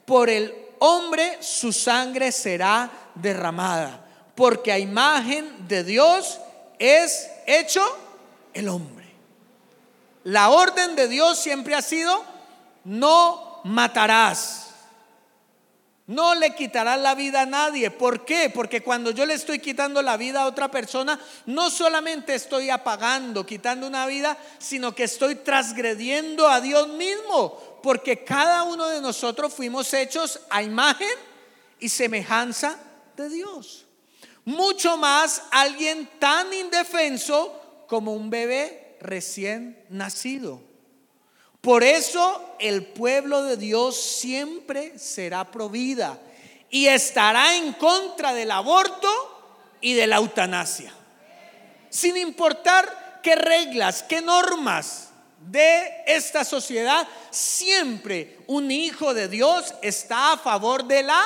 por 0.06 0.30
el 0.30 0.54
hombre 0.80 1.38
su 1.42 1.74
sangre 1.74 2.32
será 2.32 2.92
derramada, 3.16 4.06
porque 4.36 4.72
a 4.72 4.80
imagen 4.80 5.68
de 5.68 5.84
Dios 5.84 6.40
es 6.80 7.30
hecho 7.48 7.84
el 8.54 8.70
hombre. 8.70 9.06
La 10.24 10.50
orden 10.50 10.96
de 10.96 11.08
Dios 11.08 11.40
siempre 11.40 11.76
ha 11.76 11.82
sido, 11.82 12.24
no 12.84 13.45
matarás. 13.66 14.62
No 16.08 16.36
le 16.36 16.54
quitarás 16.54 17.00
la 17.02 17.16
vida 17.16 17.42
a 17.42 17.46
nadie. 17.48 17.90
¿Por 17.90 18.26
qué? 18.26 18.52
Porque 18.54 18.84
cuando 18.84 19.10
yo 19.10 19.26
le 19.26 19.34
estoy 19.34 19.58
quitando 19.58 20.04
la 20.04 20.18
vida 20.18 20.44
a 20.44 20.46
otra 20.46 20.70
persona, 20.70 21.20
no 21.48 21.72
solamente 21.72 22.36
estoy 22.36 22.70
apagando, 22.70 23.44
quitando 23.44 23.88
una 23.88 24.06
vida, 24.06 24.38
sino 24.60 24.94
que 24.94 25.06
estoy 25.06 25.36
transgrediendo 25.36 26.48
a 26.48 26.62
Dios 26.62 26.90
mismo. 26.90 27.80
Porque 27.82 28.24
cada 28.24 28.64
uno 28.64 28.86
de 28.88 29.02
nosotros 29.02 29.52
fuimos 29.52 29.92
hechos 29.96 30.40
a 30.52 30.62
imagen 30.62 31.18
y 31.80 31.90
semejanza 31.90 32.78
de 33.18 33.30
Dios. 33.30 33.86
Mucho 34.44 34.96
más 34.96 35.42
alguien 35.50 36.08
tan 36.20 36.54
indefenso 36.54 37.86
como 37.88 38.14
un 38.14 38.30
bebé 38.30 38.98
recién 39.02 39.84
nacido. 39.90 40.75
Por 41.66 41.84
eso 41.84 42.58
el 42.60 42.86
pueblo 42.86 43.42
de 43.42 43.58
Dios 43.58 44.00
siempre 44.00 45.00
será 45.00 45.50
provida 45.50 46.20
y 46.70 46.86
estará 46.86 47.56
en 47.56 47.74
contra 47.74 48.36
del 48.36 48.52
aborto 48.52 49.10
y 49.82 49.96
de 49.96 50.06
la 50.06 50.18
eutanasia. 50.18 50.94
Sin 51.90 52.18
importar 52.18 53.20
qué 53.24 53.36
reglas, 53.36 54.04
qué 54.04 54.22
normas 54.22 55.10
de 55.40 56.04
esta 56.06 56.46
sociedad, 56.46 57.08
siempre 57.32 58.38
un 58.46 58.70
hijo 58.70 59.16
de 59.16 59.28
Dios 59.28 59.74
está 59.82 60.34
a 60.34 60.38
favor 60.38 60.84
de 60.84 61.02
la 61.02 61.24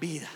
vida. 0.00 0.30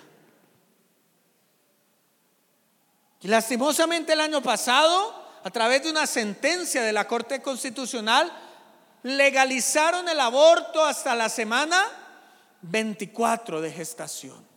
Y 3.23 3.29
lastimosamente 3.29 4.12
el 4.12 4.21
año 4.21 4.42
pasado, 4.42 5.40
a 5.42 5.49
través 5.49 5.85
de 5.85 5.90
una 5.90 6.07
sentencia 6.07 6.83
de 6.83 6.92
la 6.92 7.09
Corte 7.09 7.40
Constitucional, 7.40 8.31
legalizaron 9.03 10.09
el 10.09 10.21
aborto 10.21 10.85
hasta 10.85 11.15
la 11.15 11.29
semana 11.29 11.83
24 12.62 13.61
de 13.61 13.73
gestación. 13.73 14.53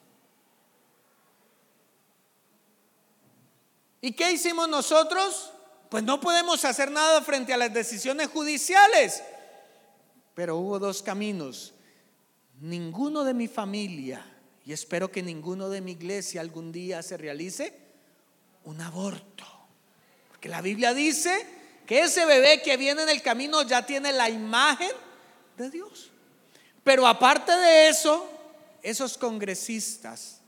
¿Y 4.01 4.11
qué 4.11 4.31
hicimos 4.31 4.69
nosotros? 4.69 5.51
Pues 5.89 6.03
no 6.03 6.19
podemos 6.19 6.63
hacer 6.63 6.91
nada 6.91 7.21
frente 7.21 7.53
a 7.53 7.57
las 7.57 7.73
decisiones 7.73 8.27
judiciales. 8.27 9.23
Pero 10.35 10.57
hubo 10.57 10.77
dos 10.77 11.01
caminos. 11.01 11.73
Ninguno 12.61 13.23
de 13.23 13.33
mi 13.33 13.47
familia, 13.47 14.23
y 14.63 14.73
espero 14.73 15.11
que 15.11 15.23
ninguno 15.23 15.69
de 15.69 15.81
mi 15.81 15.93
iglesia 15.93 16.41
algún 16.41 16.71
día 16.71 17.01
se 17.01 17.17
realice, 17.17 17.77
un 18.63 18.79
aborto. 18.79 19.45
Porque 20.29 20.49
la 20.49 20.61
Biblia 20.61 20.93
dice 20.93 21.47
que 21.85 21.99
ese 22.01 22.25
bebé 22.25 22.61
que 22.61 22.77
viene 22.77 23.03
en 23.03 23.09
el 23.09 23.21
camino 23.21 23.61
ya 23.63 23.85
tiene 23.85 24.11
la 24.11 24.29
imagen 24.29 24.91
de 25.57 25.69
Dios. 25.69 26.11
Pero 26.83 27.07
aparte 27.07 27.51
de 27.51 27.89
eso, 27.89 28.29
esos 28.81 29.17
congresistas, 29.17 30.41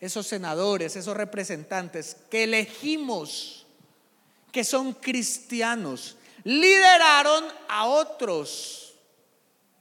esos 0.00 0.26
senadores, 0.26 0.96
esos 0.96 1.16
representantes 1.16 2.16
que 2.30 2.44
elegimos, 2.44 3.66
que 4.52 4.64
son 4.64 4.92
cristianos, 4.92 6.16
lideraron 6.44 7.44
a 7.68 7.86
otros, 7.86 8.94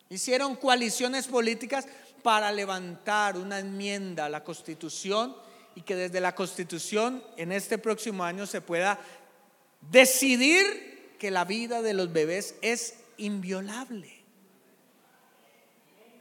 hicieron 0.10 0.56
coaliciones 0.56 1.28
políticas 1.28 1.86
para 2.22 2.52
levantar 2.52 3.38
una 3.38 3.60
enmienda 3.60 4.26
a 4.26 4.30
la 4.30 4.44
constitución 4.44 5.36
y 5.76 5.82
que 5.82 5.96
desde 5.96 6.22
la 6.22 6.36
constitución 6.36 7.24
en 7.38 7.52
este 7.52 7.78
próximo 7.78 8.24
año 8.24 8.46
se 8.46 8.62
pueda 8.62 9.00
decidir 9.92 10.93
que 11.18 11.32
la 11.32 11.46
vida 11.46 11.82
de 11.82 11.94
los 11.94 12.12
bebés 12.12 12.56
es 12.62 12.96
inviolable. 13.18 14.24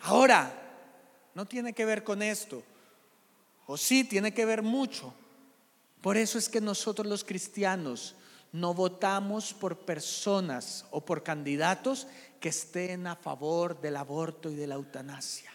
Ahora, 0.02 0.52
no 1.34 1.46
tiene 1.46 1.72
que 1.72 1.84
ver 1.84 2.04
con 2.04 2.22
esto, 2.22 2.62
o 3.66 3.76
sí 3.76 4.04
tiene 4.04 4.34
que 4.34 4.44
ver 4.44 4.62
mucho. 4.62 5.14
Por 6.00 6.16
eso 6.16 6.38
es 6.38 6.48
que 6.48 6.60
nosotros 6.60 7.06
los 7.06 7.24
cristianos 7.24 8.16
no 8.52 8.74
votamos 8.74 9.54
por 9.54 9.78
personas 9.78 10.84
o 10.90 11.00
por 11.00 11.22
candidatos 11.22 12.06
que 12.40 12.50
estén 12.50 13.06
a 13.06 13.16
favor 13.16 13.80
del 13.80 13.96
aborto 13.96 14.50
y 14.50 14.56
de 14.56 14.66
la 14.66 14.74
eutanasia. 14.74 15.50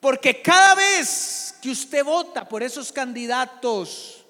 Porque 0.00 0.40
cada 0.40 0.76
vez 0.76 1.54
que 1.60 1.70
usted 1.70 2.04
vota 2.04 2.48
por 2.48 2.62
esos 2.62 2.92
candidatos 2.92 4.25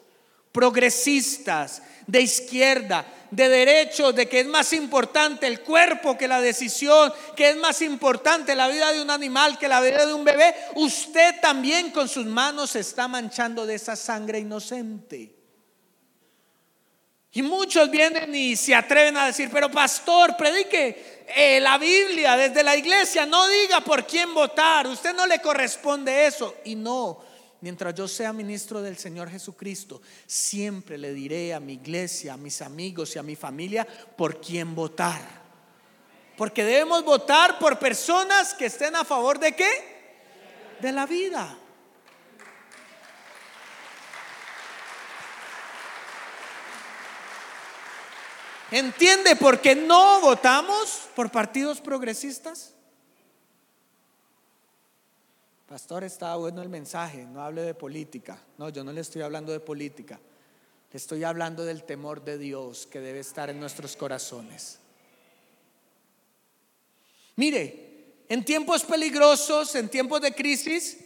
progresistas, 0.57 1.83
de 2.07 2.23
izquierda, 2.23 3.05
de 3.31 3.47
derecho, 3.47 4.15
de 4.15 4.27
que 4.27 4.41
es 4.41 4.47
más 4.47 4.73
importante 4.73 5.47
el 5.47 5.61
cuerpo 5.61 6.17
que 6.17 6.27
la 6.27 6.41
decisión, 6.41 7.13
que 7.37 7.51
es 7.51 7.57
más 7.59 7.83
importante 7.83 8.55
la 8.55 8.67
vida 8.69 8.91
de 8.91 9.03
un 9.03 9.11
animal 9.11 9.59
que 9.59 9.69
la 9.69 9.83
vida 9.83 10.07
de 10.07 10.15
un 10.15 10.25
bebé, 10.25 10.55
usted 10.77 11.41
también 11.43 11.91
con 11.91 12.09
sus 12.09 12.25
manos 12.25 12.71
se 12.71 12.81
está 12.81 13.07
manchando 13.07 13.67
de 13.67 13.75
esa 13.75 13.97
sangre 13.97 14.39
inocente. 14.39 15.35
Y 17.33 17.43
muchos 17.43 17.91
vienen 17.91 18.35
y 18.35 18.57
se 18.57 18.75
atreven 18.75 19.19
a 19.19 19.27
decir, 19.27 19.51
pero 19.53 19.71
pastor, 19.71 20.39
predique 20.39 21.27
eh, 21.37 21.61
la 21.61 21.77
Biblia 21.77 22.35
desde 22.35 22.63
la 22.63 22.75
iglesia, 22.75 23.27
no 23.27 23.47
diga 23.47 23.83
por 23.83 24.07
quién 24.07 24.33
votar, 24.33 24.87
usted 24.87 25.15
no 25.15 25.27
le 25.27 25.39
corresponde 25.41 26.27
eso. 26.27 26.55
Y 26.65 26.77
no, 26.77 27.23
mientras 27.61 27.95
yo 27.95 28.07
sea 28.07 28.33
ministro 28.33 28.83
del 28.83 28.97
Señor 28.97 29.31
Jesucristo, 29.31 30.03
siempre 30.27 30.99
le 30.99 31.13
diré 31.13 31.55
a 31.55 31.61
mi 31.61 31.75
iglesia, 31.75 32.35
a 32.35 32.37
mis 32.37 32.63
amigos 32.63 33.17
y 33.17 33.19
a 33.19 33.23
mi 33.23 33.37
familia 33.37 33.87
por 34.17 34.41
quién 34.41 34.75
votar. 34.75 35.21
Porque 36.37 36.65
debemos 36.65 37.05
votar 37.05 37.59
por 37.59 37.79
personas 37.79 38.55
que 38.55 38.67
estén 38.67 38.95
a 38.95 39.05
favor 39.05 39.39
de 39.39 39.57
qué? 39.57 39.71
De 40.81 40.93
la 40.93 41.07
vida. 41.07 41.59
¿Entiende 48.71 49.37
por 49.37 49.61
qué 49.61 49.75
no 49.75 50.21
votamos 50.21 51.09
por 51.15 51.31
partidos 51.31 51.81
progresistas? 51.81 52.76
Pastor, 55.67 56.05
estaba 56.05 56.37
bueno 56.37 56.63
el 56.63 56.69
mensaje, 56.69 57.25
no 57.25 57.43
hable 57.43 57.63
de 57.63 57.75
política. 57.75 58.39
No, 58.57 58.69
yo 58.69 58.85
no 58.85 58.93
le 58.93 59.01
estoy 59.01 59.23
hablando 59.23 59.51
de 59.51 59.59
política. 59.59 60.21
Le 60.93 60.97
estoy 60.97 61.25
hablando 61.25 61.65
del 61.65 61.83
temor 61.83 62.25
de 62.25 62.39
Dios 62.39 62.87
que 62.87 63.01
debe 63.01 63.19
estar 63.19 63.51
en 63.51 63.59
nuestros 63.59 63.97
corazones. 63.97 64.79
Mire, 67.35 68.23
en 68.29 68.45
tiempos 68.45 68.85
peligrosos, 68.85 69.75
en 69.75 69.89
tiempos 69.89 70.21
de 70.21 70.33
crisis, 70.33 70.99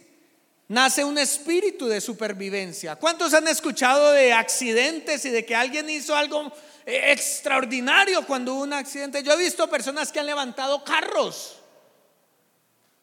nace 0.67 1.03
un 1.03 1.17
espíritu 1.17 1.87
de 1.87 1.99
supervivencia. 1.99 2.97
¿Cuántos 2.97 3.33
han 3.33 3.47
escuchado 3.47 4.11
de 4.11 4.31
accidentes 4.31 5.25
y 5.25 5.31
de 5.31 5.43
que 5.43 5.55
alguien 5.55 5.89
hizo 5.89 6.15
algo 6.15 6.51
extraordinario 6.85 8.27
cuando 8.27 8.53
hubo 8.53 8.61
un 8.61 8.73
accidente? 8.73 9.23
Yo 9.23 9.33
he 9.33 9.43
visto 9.43 9.67
personas 9.71 10.11
que 10.11 10.19
han 10.19 10.27
levantado 10.27 10.83
carros 10.83 11.60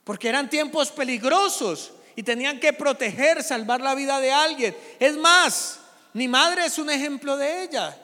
porque 0.09 0.31
eran 0.31 0.49
tiempos 0.49 0.91
peligrosos 0.91 1.93
y 2.17 2.23
tenían 2.23 2.59
que 2.59 2.73
proteger, 2.73 3.43
salvar 3.43 3.83
la 3.83 3.95
vida 3.95 4.19
de 4.21 4.33
alguien. 4.33 4.75
Es 4.99 5.19
más, 5.19 5.81
mi 6.15 6.27
madre 6.27 6.65
es 6.65 6.79
un 6.79 6.89
ejemplo 6.89 7.37
de 7.37 7.65
ella. 7.65 7.95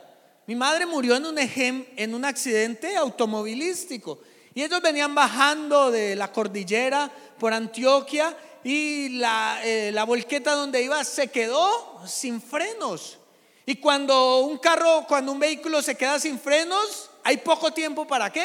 Mi 0.46 0.54
madre 0.54 0.84
murió 0.84 1.16
en 1.16 1.24
un, 1.24 1.38
en 1.38 2.14
un 2.14 2.24
accidente 2.26 2.94
automovilístico 2.94 4.18
y 4.52 4.62
ellos 4.62 4.82
venían 4.82 5.14
bajando 5.14 5.90
de 5.90 6.14
la 6.14 6.30
cordillera 6.30 7.10
por 7.38 7.54
Antioquia 7.54 8.36
y 8.62 9.16
la, 9.16 9.60
eh, 9.64 9.90
la 9.90 10.04
volqueta 10.04 10.52
donde 10.52 10.82
iba 10.82 11.02
se 11.04 11.28
quedó 11.28 12.06
sin 12.06 12.42
frenos. 12.42 13.16
Y 13.64 13.76
cuando 13.76 14.40
un 14.40 14.58
carro, 14.58 15.06
cuando 15.08 15.32
un 15.32 15.38
vehículo 15.38 15.80
se 15.80 15.94
queda 15.94 16.20
sin 16.20 16.38
frenos, 16.38 17.08
hay 17.22 17.38
poco 17.38 17.72
tiempo 17.72 18.06
para 18.06 18.30
qué? 18.30 18.44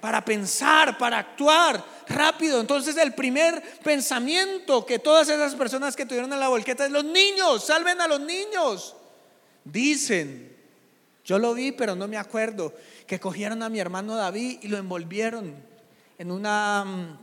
Para 0.00 0.24
pensar, 0.24 0.98
para 0.98 1.18
actuar 1.18 1.93
rápido. 2.08 2.60
Entonces 2.60 2.96
el 2.96 3.14
primer 3.14 3.62
pensamiento 3.82 4.84
que 4.84 4.98
todas 4.98 5.28
esas 5.28 5.54
personas 5.54 5.96
que 5.96 6.06
tuvieron 6.06 6.32
en 6.32 6.40
la 6.40 6.48
volqueta 6.48 6.84
es 6.84 6.90
los 6.90 7.04
niños, 7.04 7.64
salven 7.64 8.00
a 8.00 8.08
los 8.08 8.20
niños. 8.20 8.96
Dicen, 9.64 10.54
yo 11.24 11.38
lo 11.38 11.54
vi, 11.54 11.72
pero 11.72 11.96
no 11.96 12.06
me 12.06 12.18
acuerdo, 12.18 12.74
que 13.06 13.18
cogieron 13.18 13.62
a 13.62 13.68
mi 13.68 13.80
hermano 13.80 14.14
David 14.14 14.58
y 14.62 14.68
lo 14.68 14.76
envolvieron 14.76 15.54
en 16.18 16.30
una 16.30 16.84
mm, 16.84 17.18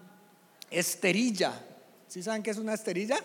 esterilla. 0.72 1.54
¿Sí 2.08 2.24
saben 2.24 2.44
qué 2.44 2.52
es 2.52 2.58
una 2.58 2.74
esterilla? 2.74 3.20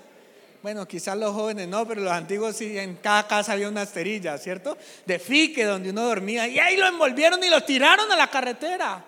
Bueno, 0.63 0.87
quizás 0.87 1.17
los 1.17 1.33
jóvenes 1.33 1.69
no, 1.69 1.87
pero 1.87 2.01
los 2.01 2.13
antiguos 2.13 2.57
sí, 2.57 2.77
en 2.79 2.97
cada 2.97 3.27
casa 3.27 3.53
había 3.53 3.69
una 3.69 3.83
esterilla, 3.83 4.37
¿cierto? 4.37 4.77
De 5.07 5.19
fique 5.19 5.65
donde 5.65 5.91
uno 5.91 6.03
dormía. 6.03 6.49
Y 6.49 6.59
ahí 6.59 6.77
lo 6.77 6.87
envolvieron 6.87 7.43
y 7.43 7.49
lo 7.49 7.63
tiraron 7.63 8.11
a 8.11 8.17
la 8.17 8.29
carretera. 8.29 9.05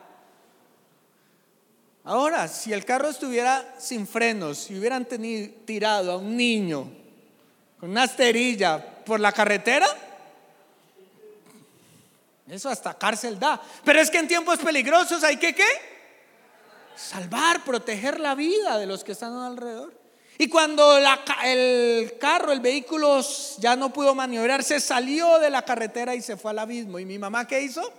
Ahora, 2.09 2.49
si 2.49 2.73
el 2.73 2.87
carro 2.87 3.11
estuviera 3.11 3.75
sin 3.77 4.07
frenos 4.07 4.71
y 4.71 4.79
hubieran 4.79 5.05
tenido, 5.05 5.53
tirado 5.67 6.13
a 6.13 6.17
un 6.17 6.39
niño 6.39 6.91
con 7.79 7.91
una 7.91 8.05
esterilla 8.05 8.83
por 9.05 9.21
la 9.21 9.31
carretera, 9.31 9.87
eso 12.49 12.71
hasta 12.71 12.95
cárcel 12.95 13.39
da. 13.39 13.61
Pero 13.85 14.01
es 14.01 14.11
que 14.11 14.17
en 14.17 14.27
tiempos 14.27 14.59
peligrosos 14.59 15.23
hay 15.23 15.37
que 15.37 15.55
qué? 15.55 15.69
Salvar, 16.97 17.63
proteger 17.63 18.19
la 18.21 18.35
vida 18.35 18.79
de 18.79 18.87
los 18.87 19.05
que 19.05 19.13
están 19.13 19.37
alrededor. 19.37 19.93
Y 20.39 20.49
cuando 20.49 20.97
el 21.45 22.17
carro, 22.19 22.53
el 22.53 22.61
vehículo 22.61 23.21
ya 23.59 23.77
no 23.77 23.93
pudo 23.93 24.15
maniobrar, 24.15 24.65
se 24.65 24.81
salió 24.81 25.39
de 25.41 25.51
la 25.51 25.61
carretera 25.61 26.15
y 26.15 26.23
se 26.23 26.39
fue 26.39 26.53
al 26.53 26.61
abismo. 26.61 26.99
¿Y 26.99 27.05
mi 27.05 27.19
mamá 27.19 27.47
qué 27.47 27.61
hizo? 27.61 27.93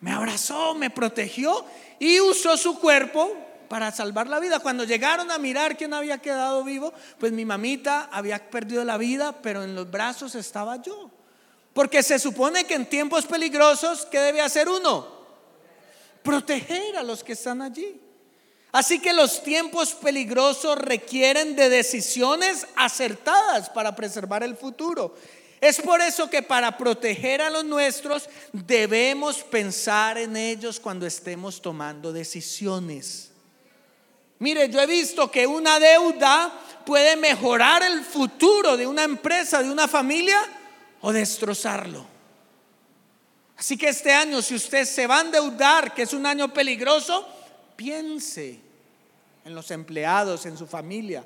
Me 0.00 0.12
abrazó, 0.12 0.74
me 0.74 0.90
protegió 0.90 1.64
y 1.98 2.20
usó 2.20 2.56
su 2.56 2.78
cuerpo 2.78 3.36
para 3.68 3.92
salvar 3.92 4.26
la 4.26 4.40
vida. 4.40 4.60
Cuando 4.60 4.84
llegaron 4.84 5.30
a 5.30 5.38
mirar 5.38 5.76
quién 5.76 5.94
había 5.94 6.18
quedado 6.18 6.64
vivo, 6.64 6.92
pues 7.18 7.32
mi 7.32 7.44
mamita 7.44 8.08
había 8.10 8.50
perdido 8.50 8.84
la 8.84 8.96
vida, 8.96 9.40
pero 9.42 9.62
en 9.62 9.74
los 9.74 9.90
brazos 9.90 10.34
estaba 10.34 10.82
yo. 10.82 11.10
Porque 11.72 12.02
se 12.02 12.18
supone 12.18 12.64
que 12.64 12.74
en 12.74 12.86
tiempos 12.86 13.26
peligrosos, 13.26 14.06
¿qué 14.06 14.18
debe 14.18 14.40
hacer 14.40 14.68
uno? 14.68 15.06
Proteger 16.22 16.96
a 16.96 17.02
los 17.02 17.22
que 17.22 17.34
están 17.34 17.62
allí. 17.62 18.00
Así 18.72 19.00
que 19.00 19.12
los 19.12 19.42
tiempos 19.42 19.94
peligrosos 19.94 20.78
requieren 20.78 21.56
de 21.56 21.68
decisiones 21.68 22.66
acertadas 22.76 23.68
para 23.70 23.94
preservar 23.94 24.42
el 24.42 24.56
futuro. 24.56 25.14
Es 25.60 25.80
por 25.80 26.00
eso 26.00 26.30
que 26.30 26.42
para 26.42 26.76
proteger 26.78 27.42
a 27.42 27.50
los 27.50 27.64
nuestros 27.64 28.28
debemos 28.52 29.42
pensar 29.42 30.16
en 30.16 30.36
ellos 30.36 30.80
cuando 30.80 31.06
estemos 31.06 31.60
tomando 31.60 32.12
decisiones. 32.12 33.30
Mire, 34.38 34.70
yo 34.70 34.80
he 34.80 34.86
visto 34.86 35.30
que 35.30 35.46
una 35.46 35.78
deuda 35.78 36.50
puede 36.86 37.14
mejorar 37.16 37.82
el 37.82 38.02
futuro 38.02 38.78
de 38.78 38.86
una 38.86 39.04
empresa, 39.04 39.62
de 39.62 39.70
una 39.70 39.86
familia 39.86 40.38
o 41.02 41.12
destrozarlo. 41.12 42.06
Así 43.58 43.76
que 43.76 43.90
este 43.90 44.10
año, 44.14 44.40
si 44.40 44.54
usted 44.54 44.86
se 44.86 45.06
va 45.06 45.18
a 45.18 45.20
endeudar, 45.20 45.92
que 45.92 46.02
es 46.02 46.14
un 46.14 46.24
año 46.24 46.50
peligroso, 46.54 47.28
piense 47.76 48.58
en 49.44 49.54
los 49.54 49.70
empleados, 49.70 50.46
en 50.46 50.56
su 50.56 50.66
familia. 50.66 51.22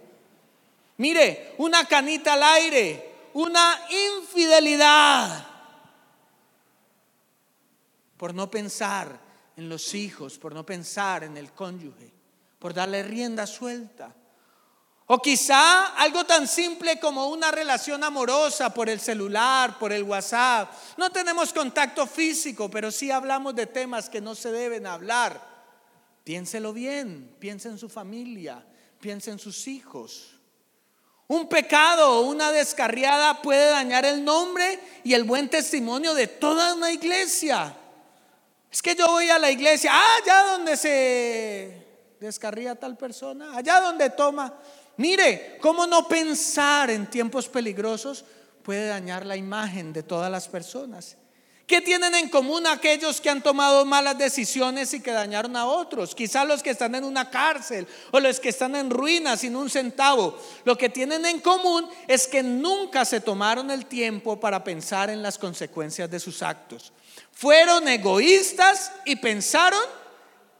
Mire, 0.97 1.55
una 1.59 1.87
canita 1.87 2.33
al 2.33 2.43
aire, 2.43 3.14
una 3.35 3.79
infidelidad 4.19 5.47
por 8.17 8.35
no 8.35 8.51
pensar 8.51 9.21
en 9.57 9.69
los 9.69 9.95
hijos, 9.95 10.39
por 10.39 10.55
no 10.55 10.67
pensar 10.67 11.25
en 11.25 11.37
el 11.37 11.53
cónyuge 11.53 12.15
por 12.65 12.73
darle 12.73 13.03
rienda 13.03 13.47
suelta. 13.47 14.17
O 15.05 15.21
quizá 15.21 15.89
algo 16.01 16.25
tan 16.25 16.49
simple 16.49 16.99
como 16.99 17.29
una 17.29 17.51
relación 17.51 18.03
amorosa 18.03 18.73
por 18.73 18.89
el 18.89 19.01
celular, 19.01 19.79
por 19.79 19.93
el 19.93 20.03
WhatsApp. 20.03 20.73
No 20.97 21.13
tenemos 21.13 21.53
contacto 21.53 22.07
físico, 22.07 22.71
pero 22.71 22.91
sí 22.91 23.11
hablamos 23.11 23.55
de 23.55 23.67
temas 23.67 24.09
que 24.09 24.23
no 24.23 24.35
se 24.35 24.51
deben 24.51 24.87
hablar. 24.87 25.47
Piénselo 26.25 26.73
bien, 26.73 27.37
piense 27.39 27.69
en 27.69 27.77
su 27.77 27.91
familia, 27.91 28.65
piense 28.99 29.31
en 29.31 29.39
sus 29.39 29.69
hijos. 29.69 30.34
Un 31.27 31.49
pecado 31.49 32.19
o 32.19 32.21
una 32.23 32.53
descarriada 32.53 33.41
puede 33.41 33.71
dañar 33.71 34.05
el 34.05 34.25
nombre 34.25 34.79
y 35.05 35.15
el 35.15 35.25
buen 35.25 35.49
testimonio 35.49 36.15
de 36.15 36.27
toda 36.27 36.75
una 36.75 36.93
iglesia. 36.93 37.75
Es 38.71 38.83
que 38.83 38.95
yo 38.95 39.07
voy 39.07 39.31
a 39.31 39.39
la 39.39 39.51
iglesia, 39.51 39.91
ah, 39.95 40.17
ya 40.27 40.53
donde 40.53 40.77
se 40.77 41.87
descarría 42.21 42.75
tal 42.75 42.97
persona, 42.97 43.57
allá 43.57 43.81
donde 43.81 44.11
toma. 44.11 44.53
Mire, 44.97 45.59
¿cómo 45.61 45.87
no 45.87 46.07
pensar 46.07 46.91
en 46.91 47.09
tiempos 47.09 47.49
peligrosos 47.49 48.25
puede 48.63 48.87
dañar 48.87 49.25
la 49.25 49.37
imagen 49.37 49.93
de 49.93 50.03
todas 50.03 50.31
las 50.31 50.49
personas? 50.49 51.17
¿Qué 51.67 51.81
tienen 51.81 52.15
en 52.15 52.29
común 52.29 52.67
aquellos 52.67 53.21
que 53.21 53.31
han 53.31 53.43
tomado 53.43 53.87
malas 53.87 54.19
decisiones 54.19 54.93
y 54.93 55.01
que 55.01 55.13
dañaron 55.13 55.57
a 55.57 55.67
otros? 55.67 56.15
Quizá 56.15 56.45
los 56.45 56.63
que 56.63 56.71
están 56.71 56.95
en 56.95 57.05
una 57.05 57.31
cárcel 57.31 57.87
o 58.11 58.21
los 58.21 58.39
que 58.39 58.51
están 58.51 58.77
en 58.77 58.91
ruinas 58.91 59.41
sin 59.41 59.57
un 59.57 59.71
centavo. 59.71 60.39
Lo 60.65 60.77
que 60.77 60.91
tienen 60.91 61.25
en 61.25 61.41
común 61.41 61.89
es 62.07 62.29
que 62.29 62.43
nunca 62.43 63.05
se 63.07 63.21
tomaron 63.21 63.71
el 63.71 63.87
tiempo 63.87 64.39
para 64.39 64.63
pensar 64.63 65.09
en 65.09 65.23
las 65.23 65.39
consecuencias 65.39 66.11
de 66.11 66.21
sus 66.21 66.43
actos. 66.43 66.93
Fueron 67.33 67.89
egoístas 67.89 68.93
y 69.07 69.17
pensaron 69.17 69.83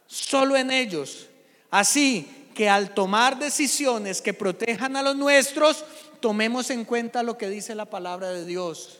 solo 0.07 0.57
en 0.57 0.71
ellos 0.71 1.27
Así 1.75 2.49
que 2.53 2.69
al 2.69 2.93
tomar 2.93 3.37
decisiones 3.37 4.21
que 4.21 4.33
protejan 4.33 4.95
a 4.95 5.01
los 5.01 5.17
nuestros, 5.17 5.83
tomemos 6.21 6.69
en 6.69 6.85
cuenta 6.85 7.21
lo 7.21 7.37
que 7.37 7.49
dice 7.49 7.75
la 7.75 7.83
palabra 7.83 8.29
de 8.29 8.45
Dios. 8.45 8.99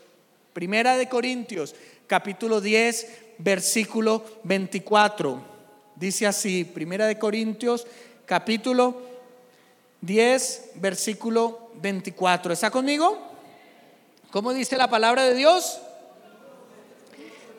Primera 0.51 0.97
de 0.97 1.07
Corintios, 1.07 1.73
capítulo 2.07 2.61
10, 2.61 3.07
versículo 3.39 4.23
24. 4.43 5.41
Dice 5.95 6.27
así, 6.27 6.63
Primera 6.63 7.07
de 7.07 7.17
Corintios, 7.17 7.87
capítulo 8.25 9.01
10, 10.01 10.71
versículo 10.75 11.71
24. 11.75 12.53
¿Está 12.53 12.71
conmigo? 12.71 13.17
¿Cómo 14.31 14.53
dice 14.53 14.77
la 14.77 14.89
palabra 14.89 15.23
de 15.23 15.33
Dios? 15.33 15.79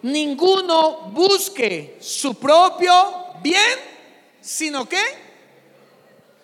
Ninguno 0.03 1.11
busque 1.11 1.97
su 2.01 2.39
propio 2.39 2.93
bien 3.43 3.97
sino 4.47 4.89
qué? 4.89 5.03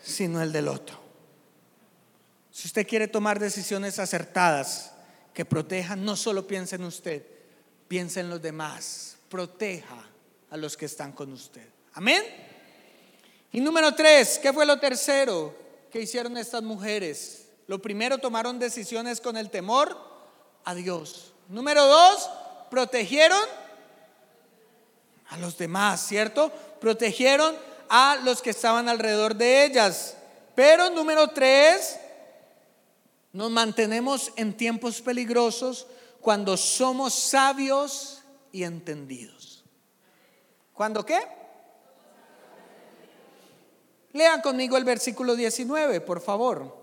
Sino 0.02 0.42
el 0.42 0.50
del 0.50 0.66
otro. 0.66 0.98
Si 2.50 2.66
usted 2.66 2.86
quiere 2.86 3.06
tomar 3.06 3.38
decisiones 3.38 4.00
acertadas 4.00 4.92
que 5.32 5.44
protejan, 5.44 6.04
no 6.04 6.16
solo 6.16 6.46
piense 6.46 6.74
en 6.76 6.84
usted, 6.84 7.24
piense 7.92 8.20
en 8.20 8.30
los 8.30 8.40
demás, 8.40 9.18
proteja 9.28 10.02
a 10.48 10.56
los 10.56 10.78
que 10.78 10.86
están 10.86 11.12
con 11.12 11.30
usted. 11.30 11.68
Amén. 11.92 12.24
Y 13.52 13.60
número 13.60 13.94
tres, 13.94 14.38
¿qué 14.38 14.50
fue 14.50 14.64
lo 14.64 14.80
tercero 14.80 15.54
que 15.90 16.00
hicieron 16.00 16.38
estas 16.38 16.62
mujeres? 16.62 17.48
Lo 17.66 17.82
primero, 17.82 18.16
tomaron 18.16 18.58
decisiones 18.58 19.20
con 19.20 19.36
el 19.36 19.50
temor 19.50 19.94
a 20.64 20.74
Dios. 20.74 21.34
Número 21.50 21.86
dos, 21.86 22.30
protegieron 22.70 23.44
a 25.28 25.36
los 25.36 25.58
demás, 25.58 26.00
¿cierto? 26.00 26.50
Protegieron 26.80 27.54
a 27.90 28.18
los 28.24 28.40
que 28.40 28.48
estaban 28.48 28.88
alrededor 28.88 29.36
de 29.36 29.66
ellas. 29.66 30.16
Pero 30.54 30.88
número 30.88 31.28
tres, 31.28 31.98
nos 33.34 33.50
mantenemos 33.50 34.32
en 34.36 34.56
tiempos 34.56 35.02
peligrosos 35.02 35.86
cuando 36.22 36.56
somos 36.56 37.12
sabios 37.12 38.22
y 38.52 38.62
entendidos. 38.62 39.64
¿Cuándo 40.72 41.04
qué? 41.04 41.18
Lean 44.12 44.40
conmigo 44.40 44.76
el 44.76 44.84
versículo 44.84 45.34
19, 45.34 46.00
por 46.00 46.20
favor. 46.20 46.80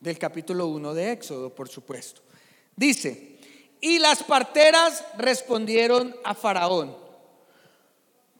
Del 0.00 0.18
capítulo 0.18 0.66
1 0.66 0.92
de 0.92 1.12
Éxodo, 1.12 1.54
por 1.54 1.68
supuesto. 1.68 2.20
Dice, 2.76 3.38
y 3.80 3.98
las 4.00 4.22
parteras 4.22 5.04
respondieron 5.16 6.14
a 6.24 6.34
Faraón 6.34 7.04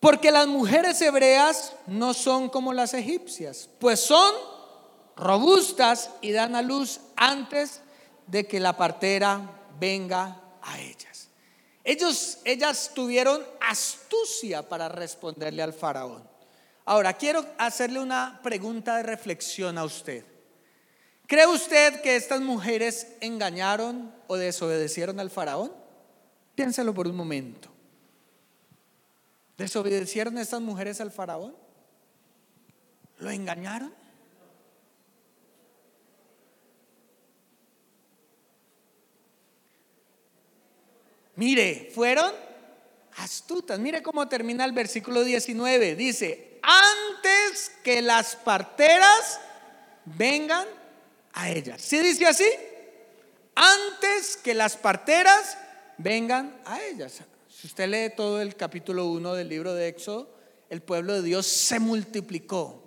porque 0.01 0.31
las 0.31 0.47
mujeres 0.47 1.01
hebreas 1.01 1.73
no 1.87 2.13
son 2.13 2.51
como 2.51 2.75
las 2.75 2.93
egipcias, 2.93 3.71
pues 3.79 4.01
son 4.01 4.35
robustas 5.17 6.11
y 6.21 6.33
dan 6.33 6.55
a 6.55 6.61
luz 6.61 7.01
antes 7.17 7.81
de 8.27 8.47
que 8.47 8.61
la 8.61 8.77
partera 8.77 9.41
venga 9.79 10.41
a 10.63 10.79
ellas. 10.81 11.29
Ellos, 11.83 12.39
ellas 12.45 12.93
tuvieron 12.95 13.43
astucia 13.61 14.69
para 14.69 14.89
responderle 14.89 15.63
al 15.63 15.73
faraón. 15.73 16.27
Ahora, 16.87 17.15
quiero 17.15 17.45
hacerle 17.59 18.01
una 18.01 18.41
pregunta 18.43 18.97
de 18.97 19.03
reflexión 19.03 19.79
a 19.79 19.85
usted. 19.85 20.25
¿Cree 21.27 21.47
usted 21.47 22.03
que 22.03 22.17
estas 22.17 22.41
mujeres 22.41 23.09
engañaron 23.21 24.15
o 24.27 24.37
desobedecieron 24.37 25.21
al 25.21 25.31
faraón? 25.31 25.73
Piénselo 26.55 26.93
por 26.95 27.09
un 27.09 27.17
momento. 27.17 27.71
¿Desobedecieron 29.57 30.37
estas 30.39 30.61
mujeres 30.61 31.01
al 31.01 31.11
faraón? 31.11 31.57
¿Lo 33.19 33.31
engañaron? 33.31 33.95
Mire, 41.37 41.91
fueron 41.95 42.33
astutas. 43.17 43.79
Mire 43.79 44.03
cómo 44.03 44.29
termina 44.29 44.65
el 44.65 44.73
versículo 44.73 45.25
19. 45.25 45.97
Dice, 45.97 46.59
antes 46.63 47.73
que 47.83 48.03
las 48.03 48.37
parteras 48.37 49.41
vengan 50.05 50.67
a 51.33 51.51
ellas. 51.51 51.81
¿Sí 51.81 51.99
dice 51.99 52.27
así? 52.27 52.49
Antes 53.55 54.37
que 54.37 54.55
las 54.55 54.77
parteras 54.77 55.57
vengan 55.99 56.61
a 56.65 56.83
ellas. 56.83 57.21
Si 57.49 57.67
usted 57.67 57.89
lee 57.89 58.15
todo 58.17 58.41
el 58.41 58.57
capítulo 58.57 59.07
1 59.07 59.35
del 59.35 59.49
libro 59.49 59.75
de 59.75 59.89
Éxodo, 59.89 60.35
el 60.71 60.83
pueblo 60.83 61.15
de 61.15 61.23
Dios 61.23 61.47
se 61.47 61.79
multiplicó. 61.79 62.83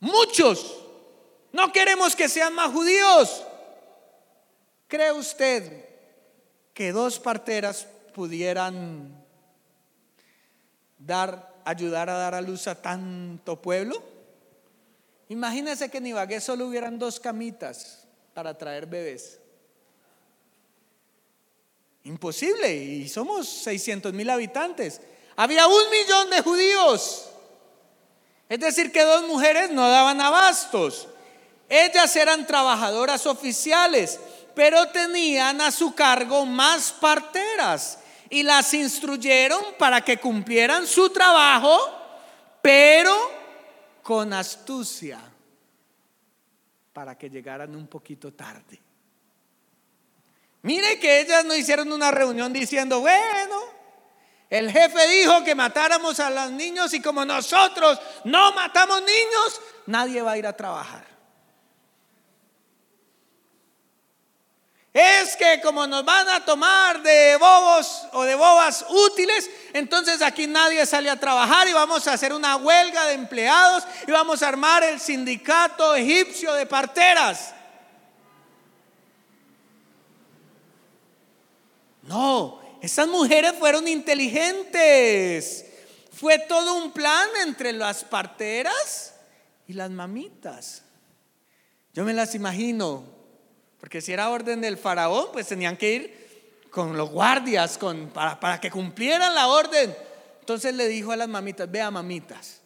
Muchos. 0.00 0.82
No 1.52 1.72
queremos 1.72 2.14
que 2.14 2.28
sean 2.28 2.52
más 2.54 2.70
judíos. 2.70 3.44
¿Cree 4.88 5.12
usted 5.12 5.85
que 6.76 6.92
dos 6.92 7.18
parteras 7.18 7.88
pudieran 8.14 9.16
dar, 10.98 11.54
ayudar 11.64 12.10
a 12.10 12.18
dar 12.18 12.34
a 12.34 12.42
luz 12.42 12.68
a 12.68 12.74
tanto 12.74 13.62
pueblo? 13.62 13.96
Imagínese 15.30 15.90
que 15.90 15.96
en 15.96 16.08
Ibagué 16.08 16.38
solo 16.38 16.66
hubieran 16.66 16.98
dos 16.98 17.18
camitas 17.18 18.04
para 18.34 18.52
traer 18.58 18.84
bebés. 18.84 19.40
Imposible, 22.04 22.76
y 22.76 23.08
somos 23.08 23.48
600 23.48 24.12
mil 24.12 24.28
habitantes. 24.28 25.00
Había 25.34 25.66
un 25.66 25.90
millón 25.90 26.28
de 26.28 26.42
judíos. 26.42 27.30
Es 28.50 28.60
decir, 28.60 28.92
que 28.92 29.02
dos 29.02 29.26
mujeres 29.26 29.70
no 29.70 29.88
daban 29.88 30.20
abastos. 30.20 31.08
Ellas 31.70 32.14
eran 32.16 32.46
trabajadoras 32.46 33.24
oficiales, 33.26 34.20
pero 34.56 34.88
tenían 34.88 35.60
a 35.60 35.70
su 35.70 35.94
cargo 35.94 36.46
más 36.46 36.90
parteras 36.90 37.98
y 38.30 38.42
las 38.42 38.72
instruyeron 38.72 39.60
para 39.78 40.00
que 40.00 40.16
cumplieran 40.16 40.86
su 40.86 41.10
trabajo, 41.10 41.78
pero 42.62 43.14
con 44.02 44.32
astucia, 44.32 45.20
para 46.94 47.18
que 47.18 47.28
llegaran 47.28 47.76
un 47.76 47.86
poquito 47.86 48.32
tarde. 48.32 48.80
Mire 50.62 50.98
que 50.98 51.20
ellas 51.20 51.44
no 51.44 51.54
hicieron 51.54 51.92
una 51.92 52.10
reunión 52.10 52.50
diciendo, 52.50 53.00
bueno, 53.00 53.60
el 54.48 54.72
jefe 54.72 55.06
dijo 55.06 55.44
que 55.44 55.54
matáramos 55.54 56.18
a 56.18 56.30
los 56.30 56.50
niños 56.52 56.94
y 56.94 57.02
como 57.02 57.26
nosotros 57.26 58.00
no 58.24 58.52
matamos 58.54 59.02
niños, 59.02 59.60
nadie 59.84 60.22
va 60.22 60.32
a 60.32 60.38
ir 60.38 60.46
a 60.46 60.56
trabajar. 60.56 61.15
Es 64.98 65.36
que 65.36 65.60
como 65.60 65.86
nos 65.86 66.06
van 66.06 66.26
a 66.26 66.42
tomar 66.42 67.02
de 67.02 67.36
bobos 67.36 68.06
o 68.14 68.22
de 68.22 68.34
bobas 68.34 68.82
útiles, 68.88 69.50
entonces 69.74 70.22
aquí 70.22 70.46
nadie 70.46 70.86
sale 70.86 71.10
a 71.10 71.20
trabajar 71.20 71.68
y 71.68 71.74
vamos 71.74 72.08
a 72.08 72.14
hacer 72.14 72.32
una 72.32 72.56
huelga 72.56 73.04
de 73.04 73.12
empleados 73.12 73.84
y 74.08 74.10
vamos 74.10 74.42
a 74.42 74.48
armar 74.48 74.82
el 74.84 74.98
sindicato 74.98 75.94
egipcio 75.94 76.54
de 76.54 76.64
parteras. 76.64 77.52
No, 82.00 82.62
esas 82.80 83.06
mujeres 83.06 83.52
fueron 83.58 83.86
inteligentes. 83.88 85.66
Fue 86.10 86.38
todo 86.38 86.72
un 86.72 86.92
plan 86.92 87.28
entre 87.42 87.74
las 87.74 88.02
parteras 88.02 89.12
y 89.68 89.74
las 89.74 89.90
mamitas. 89.90 90.84
Yo 91.92 92.02
me 92.02 92.14
las 92.14 92.34
imagino 92.34 93.15
porque 93.86 94.00
si 94.00 94.12
era 94.12 94.30
orden 94.30 94.60
del 94.60 94.78
faraón, 94.78 95.28
pues 95.32 95.46
tenían 95.46 95.76
que 95.76 95.92
ir 95.92 96.66
con 96.72 96.96
los 96.96 97.08
guardias 97.08 97.78
con, 97.78 98.08
para, 98.08 98.40
para 98.40 98.60
que 98.60 98.68
cumplieran 98.68 99.32
la 99.32 99.46
orden. 99.46 99.96
Entonces 100.40 100.74
le 100.74 100.88
dijo 100.88 101.12
a 101.12 101.16
las 101.16 101.28
mamitas, 101.28 101.70
vea 101.70 101.88
mamitas, 101.92 102.62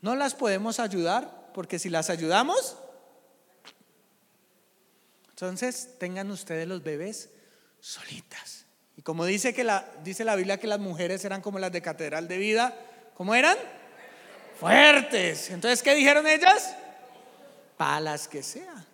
no 0.00 0.16
las 0.16 0.34
podemos 0.34 0.80
ayudar 0.80 1.52
porque 1.54 1.78
si 1.78 1.88
las 1.88 2.10
ayudamos, 2.10 2.76
entonces 5.28 5.90
tengan 6.00 6.32
ustedes 6.32 6.66
los 6.66 6.82
bebés 6.82 7.30
solitas. 7.78 8.64
Y 8.96 9.02
como 9.02 9.24
dice, 9.24 9.54
que 9.54 9.62
la, 9.62 9.88
dice 10.02 10.24
la 10.24 10.34
Biblia 10.34 10.58
que 10.58 10.66
las 10.66 10.80
mujeres 10.80 11.24
eran 11.24 11.42
como 11.42 11.60
las 11.60 11.70
de 11.70 11.80
Catedral 11.80 12.26
de 12.26 12.38
Vida, 12.38 12.74
¿cómo 13.14 13.36
eran? 13.36 13.56
Fuertes. 14.58 15.50
Entonces, 15.50 15.80
¿qué 15.80 15.94
dijeron 15.94 16.26
ellas? 16.26 16.74
Palas 17.76 18.26
que 18.26 18.42
sea. 18.42 18.84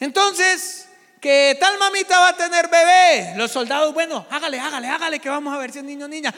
Entonces, 0.00 0.88
que 1.20 1.56
tal 1.60 1.78
mamita 1.78 2.18
va 2.18 2.28
a 2.30 2.36
tener 2.36 2.68
bebé. 2.68 3.34
Los 3.36 3.52
soldados, 3.52 3.92
bueno, 3.92 4.26
hágale, 4.30 4.58
hágale, 4.58 4.88
hágale, 4.88 5.20
que 5.20 5.28
vamos 5.28 5.54
a 5.54 5.58
ver 5.58 5.70
si 5.70 5.78
es 5.78 5.84
niño 5.84 6.06
o 6.06 6.08
niña. 6.08 6.34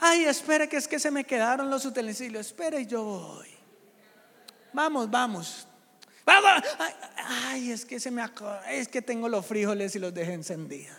Ay, 0.00 0.24
espere, 0.24 0.68
que 0.68 0.76
es 0.76 0.86
que 0.86 1.00
se 1.00 1.10
me 1.10 1.24
quedaron 1.24 1.68
los 1.68 1.84
utensilios. 1.84 2.46
Espere, 2.46 2.82
y 2.82 2.86
yo 2.86 3.02
voy. 3.02 3.48
Vamos, 4.72 5.10
vamos. 5.10 5.66
Vamos. 6.24 6.62
Ay, 7.48 7.72
es 7.72 7.84
que 7.84 7.98
se 7.98 8.10
me 8.10 8.24
es 8.70 8.88
que 8.88 9.02
tengo 9.02 9.28
los 9.28 9.44
frijoles 9.44 9.94
y 9.96 9.98
los 9.98 10.14
dejé 10.14 10.34
encendidos. 10.34 10.96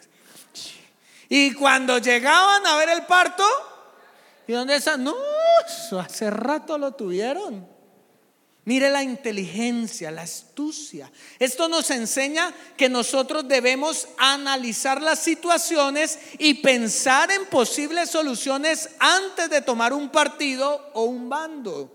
Y 1.29 1.53
cuando 1.53 1.97
llegaban 1.97 2.65
a 2.67 2.75
ver 2.75 2.89
el 2.89 3.05
parto, 3.05 3.43
¿y 4.47 4.53
dónde 4.53 4.75
están? 4.75 5.03
No, 5.03 5.15
hace 5.99 6.29
rato 6.29 6.77
lo 6.77 6.91
tuvieron. 6.91 7.74
Mire 8.65 8.89
la 8.89 9.03
inteligencia, 9.03 10.09
la 10.09 10.23
astucia. 10.23 11.11
Esto 11.37 11.69
nos 11.69 11.91
enseña 11.91 12.51
que 12.75 12.89
nosotros 12.89 13.47
debemos 13.47 14.07
analizar 14.17 14.99
las 15.03 15.19
situaciones 15.19 16.17
y 16.39 16.55
pensar 16.55 17.29
en 17.29 17.45
posibles 17.45 18.09
soluciones 18.09 18.89
antes 18.97 19.51
de 19.51 19.61
tomar 19.61 19.93
un 19.93 20.09
partido 20.09 20.89
o 20.95 21.03
un 21.03 21.29
bando. 21.29 21.91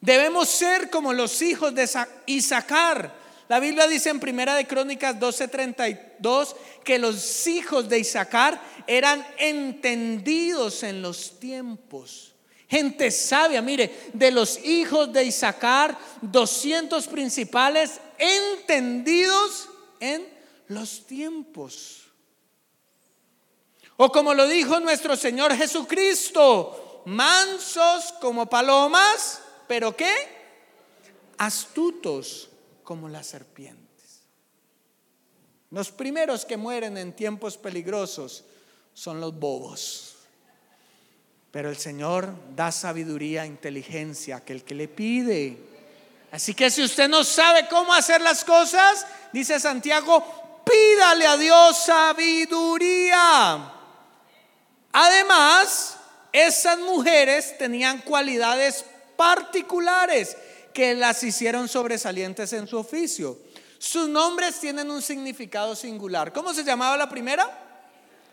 Debemos 0.00 0.48
ser 0.48 0.88
como 0.90 1.12
los 1.12 1.42
hijos 1.42 1.74
de 1.74 1.88
Isaacar. 2.26 3.12
La 3.48 3.58
Biblia 3.58 3.88
dice 3.88 4.10
en 4.10 4.20
Primera 4.20 4.54
de 4.54 4.68
Crónicas 4.68 5.18
12:32 5.18 6.54
que 6.84 7.00
los 7.00 7.48
hijos 7.48 7.88
de 7.88 7.98
Isaacar 7.98 8.60
eran 8.86 9.26
entendidos 9.38 10.84
en 10.84 11.02
los 11.02 11.40
tiempos 11.40 12.31
gente 12.72 13.10
sabia. 13.10 13.60
Mire, 13.60 14.10
de 14.14 14.30
los 14.30 14.58
hijos 14.64 15.12
de 15.12 15.24
Isaacar, 15.24 15.98
200 16.22 17.06
principales 17.06 18.00
entendidos 18.16 19.68
en 20.00 20.26
los 20.68 21.06
tiempos. 21.06 22.04
O 23.98 24.10
como 24.10 24.32
lo 24.32 24.48
dijo 24.48 24.80
nuestro 24.80 25.16
Señor 25.16 25.54
Jesucristo, 25.54 27.02
mansos 27.04 28.14
como 28.22 28.48
palomas, 28.48 29.42
pero 29.68 29.94
¿qué? 29.94 30.14
Astutos 31.36 32.48
como 32.84 33.06
las 33.06 33.26
serpientes. 33.26 34.22
Los 35.70 35.90
primeros 35.90 36.46
que 36.46 36.56
mueren 36.56 36.96
en 36.96 37.14
tiempos 37.14 37.58
peligrosos 37.58 38.44
son 38.94 39.20
los 39.20 39.38
bobos. 39.38 40.11
Pero 41.52 41.68
el 41.68 41.76
Señor 41.76 42.34
da 42.56 42.72
sabiduría, 42.72 43.44
inteligencia 43.44 44.36
a 44.36 44.38
aquel 44.38 44.64
que 44.64 44.74
le 44.74 44.88
pide. 44.88 45.58
Así 46.32 46.54
que 46.54 46.70
si 46.70 46.82
usted 46.82 47.08
no 47.10 47.22
sabe 47.24 47.68
cómo 47.68 47.92
hacer 47.92 48.22
las 48.22 48.42
cosas, 48.42 49.06
dice 49.34 49.60
Santiago, 49.60 50.62
pídale 50.64 51.26
a 51.26 51.36
Dios 51.36 51.76
sabiduría. 51.84 53.70
Además, 54.92 55.98
esas 56.32 56.78
mujeres 56.78 57.58
tenían 57.58 57.98
cualidades 57.98 58.86
particulares 59.18 60.34
que 60.72 60.94
las 60.94 61.22
hicieron 61.22 61.68
sobresalientes 61.68 62.54
en 62.54 62.66
su 62.66 62.78
oficio. 62.78 63.38
Sus 63.78 64.08
nombres 64.08 64.58
tienen 64.58 64.90
un 64.90 65.02
significado 65.02 65.76
singular. 65.76 66.32
¿Cómo 66.32 66.54
se 66.54 66.64
llamaba 66.64 66.96
la 66.96 67.10
primera? 67.10 67.46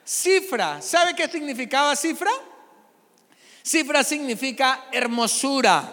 Cifra. 0.06 0.82
¿Sabe 0.82 1.14
qué 1.16 1.28
significaba 1.28 1.98
cifra? 1.98 2.32
Cifra 3.64 4.04
significa 4.04 4.86
hermosura, 4.92 5.92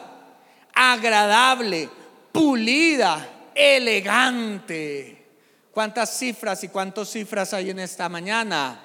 agradable, 0.75 1.89
pulida, 2.33 3.29
elegante. 3.55 5.27
¿Cuántas 5.73 6.19
cifras 6.19 6.65
y 6.65 6.69
cuántas 6.69 7.11
cifras 7.11 7.53
hay 7.53 7.71
en 7.71 7.79
esta 7.81 8.09
mañana? 8.09 8.81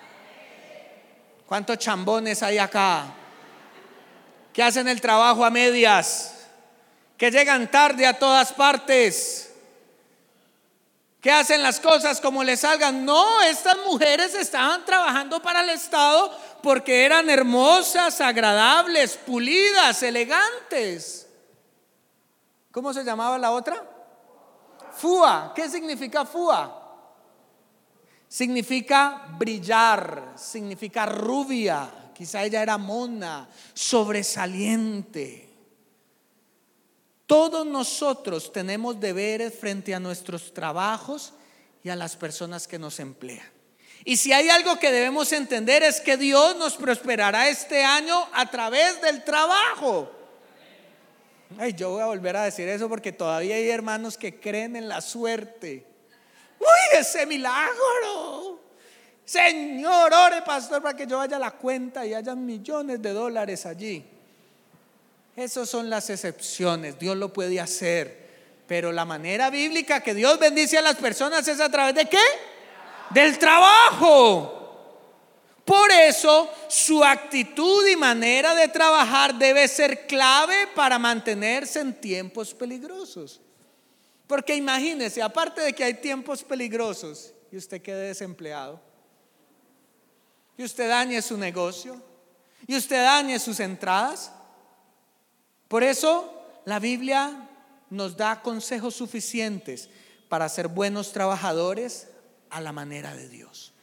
¿Cuántos 1.45 1.77
chambones 1.77 2.43
hay 2.43 2.57
acá? 2.57 3.13
Que 4.53 4.63
hacen 4.63 4.87
el 4.87 4.99
trabajo 4.99 5.45
a 5.45 5.49
medias, 5.49 6.47
que 7.17 7.31
llegan 7.31 7.69
tarde 7.69 8.05
a 8.05 8.17
todas 8.17 8.51
partes, 8.51 9.53
que 11.21 11.31
hacen 11.31 11.61
las 11.61 11.79
cosas 11.79 12.19
como 12.19 12.43
les 12.43 12.61
salgan. 12.61 13.05
No, 13.05 13.41
estas 13.43 13.77
mujeres 13.85 14.33
estaban 14.33 14.83
trabajando 14.85 15.41
para 15.41 15.61
el 15.61 15.69
Estado 15.69 16.35
porque 16.61 17.05
eran 17.05 17.29
hermosas, 17.29 18.21
agradables, 18.21 19.17
pulidas, 19.17 20.01
elegantes. 20.03 21.27
¿Cómo 22.71 22.93
se 22.93 23.03
llamaba 23.03 23.37
la 23.37 23.51
otra? 23.51 23.83
Fua. 24.91 25.53
¿Qué 25.55 25.69
significa 25.69 26.25
fua? 26.25 26.77
Significa 28.27 29.27
brillar, 29.37 30.33
significa 30.35 31.05
rubia. 31.05 32.11
Quizá 32.13 32.43
ella 32.43 32.61
era 32.61 32.77
mona, 32.77 33.49
sobresaliente. 33.73 35.49
Todos 37.25 37.65
nosotros 37.65 38.51
tenemos 38.51 38.99
deberes 38.99 39.57
frente 39.57 39.95
a 39.95 39.99
nuestros 39.99 40.53
trabajos 40.53 41.33
y 41.83 41.89
a 41.89 41.95
las 41.95 42.15
personas 42.15 42.67
que 42.67 42.77
nos 42.77 42.99
emplean. 42.99 43.60
Y 44.03 44.17
si 44.17 44.33
hay 44.33 44.49
algo 44.49 44.79
que 44.79 44.91
debemos 44.91 45.31
entender 45.31 45.83
es 45.83 46.01
que 46.01 46.17
Dios 46.17 46.55
nos 46.55 46.75
prosperará 46.75 47.49
este 47.49 47.83
año 47.83 48.27
a 48.33 48.49
través 48.49 48.99
del 49.01 49.23
trabajo. 49.23 50.11
Ay, 51.59 51.73
yo 51.73 51.91
voy 51.91 52.01
a 52.01 52.05
volver 52.05 52.35
a 52.37 52.43
decir 52.43 52.67
eso 52.67 52.89
porque 52.89 53.11
todavía 53.11 53.55
hay 53.55 53.69
hermanos 53.69 54.17
que 54.17 54.39
creen 54.39 54.75
en 54.75 54.87
la 54.87 55.01
suerte. 55.01 55.85
Uy, 56.59 56.99
ese 56.99 57.25
milagro. 57.25 58.59
Señor, 59.23 60.13
ore 60.13 60.41
pastor 60.41 60.81
para 60.81 60.95
que 60.95 61.05
yo 61.05 61.17
vaya 61.17 61.37
a 61.37 61.39
la 61.39 61.51
cuenta 61.51 62.05
y 62.05 62.13
haya 62.13 62.35
millones 62.35 63.01
de 63.01 63.13
dólares 63.13 63.65
allí. 63.65 64.03
Esas 65.35 65.69
son 65.69 65.89
las 65.89 66.09
excepciones, 66.09 66.97
Dios 66.99 67.15
lo 67.15 67.31
puede 67.31 67.59
hacer. 67.59 68.21
Pero 68.67 68.91
la 68.91 69.05
manera 69.05 69.49
bíblica 69.49 70.01
que 70.01 70.13
Dios 70.13 70.39
bendice 70.39 70.77
a 70.77 70.81
las 70.81 70.95
personas 70.95 71.47
es 71.47 71.59
a 71.59 71.69
través 71.69 71.95
de 71.95 72.05
qué? 72.05 72.17
Del 73.13 73.37
trabajo. 73.37 74.57
Por 75.65 75.91
eso 75.91 76.49
su 76.67 77.03
actitud 77.03 77.87
y 77.87 77.95
manera 77.95 78.55
de 78.55 78.67
trabajar 78.67 79.35
debe 79.35 79.67
ser 79.67 80.07
clave 80.07 80.67
para 80.75 80.97
mantenerse 80.99 81.79
en 81.79 81.93
tiempos 81.93 82.53
peligrosos. 82.53 83.39
Porque 84.27 84.55
imagínese, 84.55 85.21
aparte 85.21 85.61
de 85.61 85.73
que 85.73 85.83
hay 85.83 85.93
tiempos 85.95 86.43
peligrosos 86.43 87.33
y 87.51 87.57
usted 87.57 87.81
quede 87.81 88.07
desempleado, 88.07 88.81
y 90.57 90.63
usted 90.63 90.89
dañe 90.89 91.21
su 91.21 91.37
negocio, 91.37 92.01
y 92.67 92.75
usted 92.75 93.03
dañe 93.03 93.39
sus 93.39 93.59
entradas. 93.59 94.31
Por 95.67 95.83
eso 95.83 96.33
la 96.65 96.79
Biblia 96.79 97.49
nos 97.89 98.15
da 98.15 98.41
consejos 98.41 98.95
suficientes 98.95 99.89
para 100.29 100.47
ser 100.47 100.67
buenos 100.67 101.11
trabajadores 101.11 102.07
a 102.51 102.61
la 102.61 102.71
manera 102.71 103.15
de 103.15 103.27
Dios. 103.27 103.73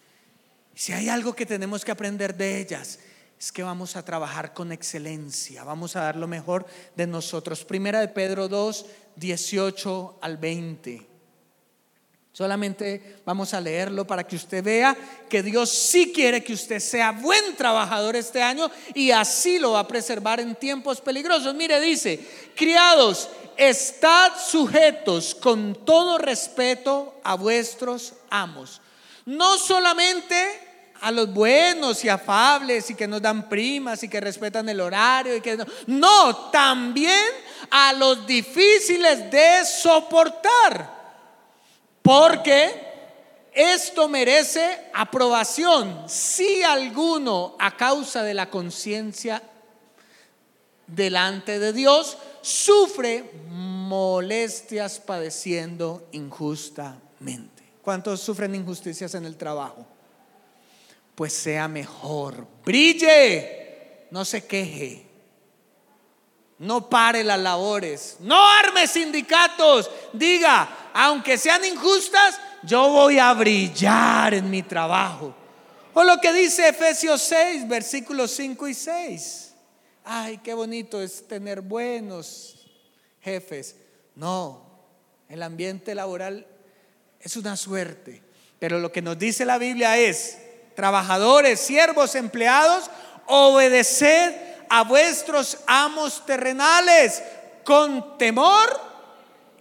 Si 0.75 0.93
hay 0.93 1.09
algo 1.09 1.35
que 1.35 1.47
tenemos 1.47 1.85
que 1.85 1.91
aprender 1.91 2.37
de 2.37 2.61
ellas, 2.61 3.01
es 3.39 3.53
que 3.53 3.62
vamos 3.62 3.97
a 3.97 4.05
trabajar 4.05 4.53
con 4.53 4.73
excelencia, 4.73 5.64
vamos 5.64 5.97
a 5.97 6.03
dar 6.03 6.16
lo 6.16 6.29
mejor 6.29 6.66
de 6.97 7.07
nosotros. 7.07 7.64
Primera 7.64 8.01
de 8.01 8.09
Pedro 8.09 8.49
2, 8.49 8.87
18 9.16 10.19
al 10.21 10.37
20. 10.37 11.07
Solamente 12.33 13.16
vamos 13.25 13.53
a 13.55 13.61
leerlo 13.61 14.07
para 14.07 14.25
que 14.25 14.37
usted 14.37 14.62
vea 14.62 14.97
que 15.29 15.43
Dios 15.43 15.71
sí 15.71 16.12
quiere 16.14 16.45
que 16.45 16.53
usted 16.53 16.79
sea 16.79 17.11
buen 17.11 17.57
trabajador 17.57 18.14
este 18.14 18.41
año 18.41 18.71
y 18.95 19.11
así 19.11 19.59
lo 19.59 19.73
va 19.73 19.81
a 19.81 19.89
preservar 19.89 20.39
en 20.39 20.55
tiempos 20.55 21.01
peligrosos. 21.01 21.53
Mire, 21.57 21.81
dice, 21.81 22.21
criados, 22.55 23.29
estad 23.59 24.33
sujetos 24.39 25.35
con 25.35 25.75
todo 25.85 26.17
respeto 26.17 27.21
a 27.25 27.35
vuestros 27.35 28.15
amos. 28.31 28.81
No 29.27 29.59
solamente 29.59 30.95
a 31.01 31.11
los 31.11 31.33
buenos 31.33 32.05
y 32.05 32.09
afables 32.09 32.89
y 32.91 32.95
que 32.95 33.07
nos 33.07 33.21
dan 33.21 33.49
primas 33.49 34.03
y 34.03 34.09
que 34.09 34.21
respetan 34.21 34.69
el 34.69 34.81
horario 34.81 35.37
y 35.37 35.41
que 35.41 35.57
no, 35.57 35.67
no 35.87 36.37
también 36.51 37.27
a 37.71 37.93
los 37.93 38.27
difíciles 38.27 39.31
de 39.31 39.65
soportar. 39.65 40.97
Porque 42.01 42.89
esto 43.53 44.09
merece 44.09 44.87
aprobación 44.95 46.05
si 46.09 46.63
alguno 46.63 47.57
a 47.59 47.77
causa 47.77 48.23
de 48.23 48.35
la 48.35 48.49
conciencia 48.49 49.43
delante 50.87 51.59
de 51.59 51.73
Dios 51.73 52.17
sufre 52.49 53.31
molestias 53.49 54.99
padeciendo 54.99 56.09
injustamente. 56.13 57.63
¿Cuántos 57.83 58.21
sufren 58.21 58.55
injusticias 58.55 59.15
en 59.15 59.27
el 59.27 59.37
trabajo? 59.37 59.87
Pues 61.15 61.33
sea 61.33 61.69
mejor, 61.69 62.47
brille, 62.65 64.07
no 64.11 64.25
se 64.25 64.47
queje, 64.47 65.05
no 66.59 66.89
pare 66.89 67.23
las 67.23 67.39
labores, 67.39 68.17
no 68.21 68.49
arme 68.49 68.87
sindicatos, 68.87 69.91
diga, 70.13 70.91
aunque 70.95 71.37
sean 71.37 71.65
injustas, 71.65 72.41
yo 72.63 72.89
voy 72.89 73.19
a 73.19 73.33
brillar 73.35 74.35
en 74.35 74.49
mi 74.49 74.63
trabajo. 74.63 75.35
O 75.93 76.05
lo 76.05 76.19
que 76.19 76.33
dice 76.33 76.69
Efesios 76.69 77.23
6, 77.23 77.69
versículos 77.69 78.31
5 78.31 78.69
y 78.69 78.75
6. 78.75 79.48
Ay, 80.11 80.39
qué 80.39 80.55
bonito 80.55 81.03
es 81.03 81.29
tener 81.29 81.61
buenos 81.61 82.67
jefes. 83.21 83.77
No, 84.15 84.65
el 85.29 85.43
ambiente 85.43 85.95
laboral 85.95 86.47
es 87.21 87.37
una 87.37 87.59
suerte. 87.59 88.23
Pero 88.59 88.79
lo 88.79 88.91
que 88.91 89.03
nos 89.03 89.19
dice 89.19 89.45
la 89.45 89.59
Biblia 89.59 89.99
es, 89.99 90.39
trabajadores, 90.75 91.61
siervos, 91.61 92.15
empleados, 92.15 92.91
obedeced 93.27 94.35
a 94.71 94.83
vuestros 94.85 95.59
amos 95.67 96.25
terrenales 96.25 97.23
con 97.63 98.17
temor 98.17 98.81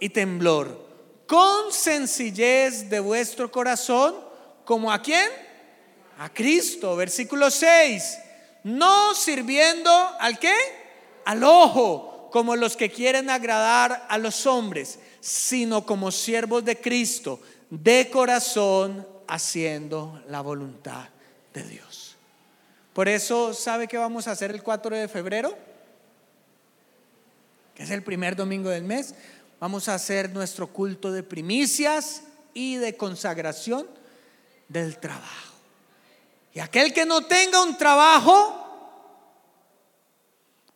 y 0.00 0.08
temblor, 0.08 0.82
con 1.26 1.70
sencillez 1.74 2.88
de 2.88 3.00
vuestro 3.00 3.52
corazón, 3.52 4.14
como 4.64 4.90
a 4.90 5.02
quién? 5.02 5.28
A 6.16 6.32
Cristo, 6.32 6.96
versículo 6.96 7.50
6, 7.50 8.18
no 8.64 9.14
sirviendo 9.14 9.90
al 10.20 10.38
qué? 10.38 10.54
Al 11.24 11.44
ojo, 11.44 12.28
como 12.32 12.56
los 12.56 12.76
que 12.76 12.90
quieren 12.90 13.30
agradar 13.30 14.06
a 14.08 14.18
los 14.18 14.46
hombres, 14.46 14.98
sino 15.20 15.84
como 15.84 16.10
siervos 16.10 16.64
de 16.64 16.80
Cristo, 16.80 17.40
de 17.70 18.08
corazón, 18.10 19.06
haciendo 19.28 20.22
la 20.28 20.40
voluntad 20.40 21.08
de 21.52 21.62
Dios. 21.62 22.16
Por 22.92 23.08
eso, 23.08 23.54
¿sabe 23.54 23.86
qué 23.86 23.96
vamos 23.96 24.26
a 24.26 24.32
hacer 24.32 24.50
el 24.50 24.62
4 24.62 24.96
de 24.96 25.06
febrero? 25.06 25.56
Que 27.74 27.84
es 27.84 27.90
el 27.90 28.02
primer 28.02 28.34
domingo 28.34 28.70
del 28.70 28.82
mes. 28.82 29.14
Vamos 29.60 29.88
a 29.88 29.94
hacer 29.94 30.30
nuestro 30.30 30.66
culto 30.68 31.12
de 31.12 31.22
primicias 31.22 32.22
y 32.54 32.76
de 32.76 32.96
consagración 32.96 33.86
del 34.68 34.98
trabajo. 34.98 35.47
Y 36.52 36.60
aquel 36.60 36.92
que 36.92 37.04
no 37.04 37.26
tenga 37.26 37.62
un 37.62 37.76
trabajo, 37.76 38.64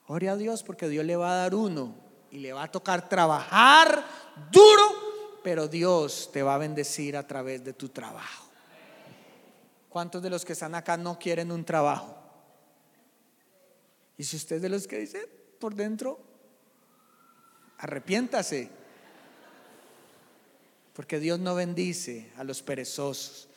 ore 0.06 0.28
a 0.28 0.36
Dios 0.36 0.62
porque 0.62 0.88
Dios 0.88 1.04
le 1.04 1.16
va 1.16 1.32
a 1.32 1.36
dar 1.36 1.54
uno 1.54 1.94
y 2.30 2.38
le 2.38 2.52
va 2.52 2.64
a 2.64 2.70
tocar 2.70 3.08
trabajar 3.08 4.04
duro, 4.50 5.40
pero 5.42 5.68
Dios 5.68 6.30
te 6.32 6.42
va 6.42 6.54
a 6.54 6.58
bendecir 6.58 7.16
a 7.16 7.26
través 7.26 7.64
de 7.64 7.72
tu 7.72 7.88
trabajo. 7.88 8.48
¿Cuántos 9.88 10.22
de 10.22 10.30
los 10.30 10.44
que 10.44 10.54
están 10.54 10.74
acá 10.74 10.96
no 10.96 11.18
quieren 11.18 11.52
un 11.52 11.64
trabajo? 11.64 12.16
Y 14.16 14.24
si 14.24 14.36
usted 14.36 14.56
es 14.56 14.62
de 14.62 14.68
los 14.68 14.86
que 14.86 14.98
dice 14.98 15.28
por 15.58 15.74
dentro, 15.74 16.18
arrepiéntase. 17.78 18.70
Porque 20.94 21.18
Dios 21.18 21.38
no 21.38 21.54
bendice 21.54 22.32
a 22.36 22.44
los 22.44 22.62
perezosos. 22.62 23.48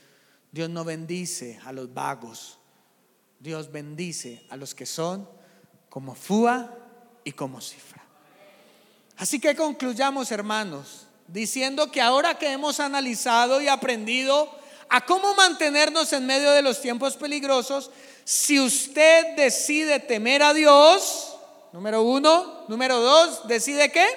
Dios 0.56 0.70
no 0.70 0.86
bendice 0.86 1.60
a 1.66 1.74
los 1.74 1.94
vagos. 1.94 2.58
Dios 3.42 3.70
bendice 3.74 4.46
a 4.50 4.56
los 4.56 4.74
que 4.74 4.86
son 4.86 5.28
como 5.90 6.16
Fua 6.16 6.74
y 7.26 7.34
como 7.34 7.60
Cifra. 7.60 8.02
Así 9.18 9.42
que 9.42 9.54
concluyamos, 9.54 10.32
hermanos, 10.32 11.08
diciendo 11.28 11.92
que 11.92 12.00
ahora 12.00 12.38
que 12.38 12.54
hemos 12.54 12.80
analizado 12.80 13.60
y 13.60 13.68
aprendido 13.68 14.50
a 14.88 15.06
cómo 15.06 15.36
mantenernos 15.36 16.14
en 16.14 16.26
medio 16.26 16.52
de 16.52 16.62
los 16.62 16.80
tiempos 16.80 17.18
peligrosos, 17.18 17.92
si 18.24 18.58
usted 18.58 19.36
decide 19.36 20.00
temer 20.00 20.42
a 20.42 20.54
Dios, 20.54 21.36
número 21.74 22.02
uno, 22.02 22.64
número 22.70 23.02
dos, 23.02 23.46
decide 23.50 23.92
qué? 23.92 24.08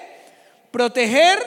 Proteger 0.71 1.41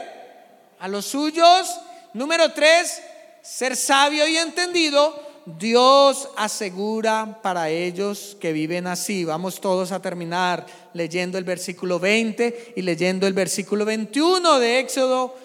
a 0.80 0.90
los 0.90 1.06
suyos. 1.06 1.80
Número 2.14 2.52
tres, 2.52 3.02
ser 3.42 3.76
sabio 3.76 4.28
y 4.28 4.38
entendido. 4.38 5.32
Dios 5.46 6.30
asegura 6.38 7.40
para 7.42 7.70
ellos 7.70 8.38
que 8.40 8.54
viven 8.54 8.86
así. 8.86 9.26
Vamos 9.26 9.60
todos 9.60 9.92
a 9.92 10.02
terminar 10.02 10.66
leyendo 10.94 11.38
el 11.38 11.44
versículo 11.44 12.00
20 12.00 12.74
y 12.76 12.82
leyendo 12.82 13.26
el 13.26 13.34
versículo 13.34 13.86
21 13.86 14.60
de 14.60 14.80
Éxodo 14.80 15.36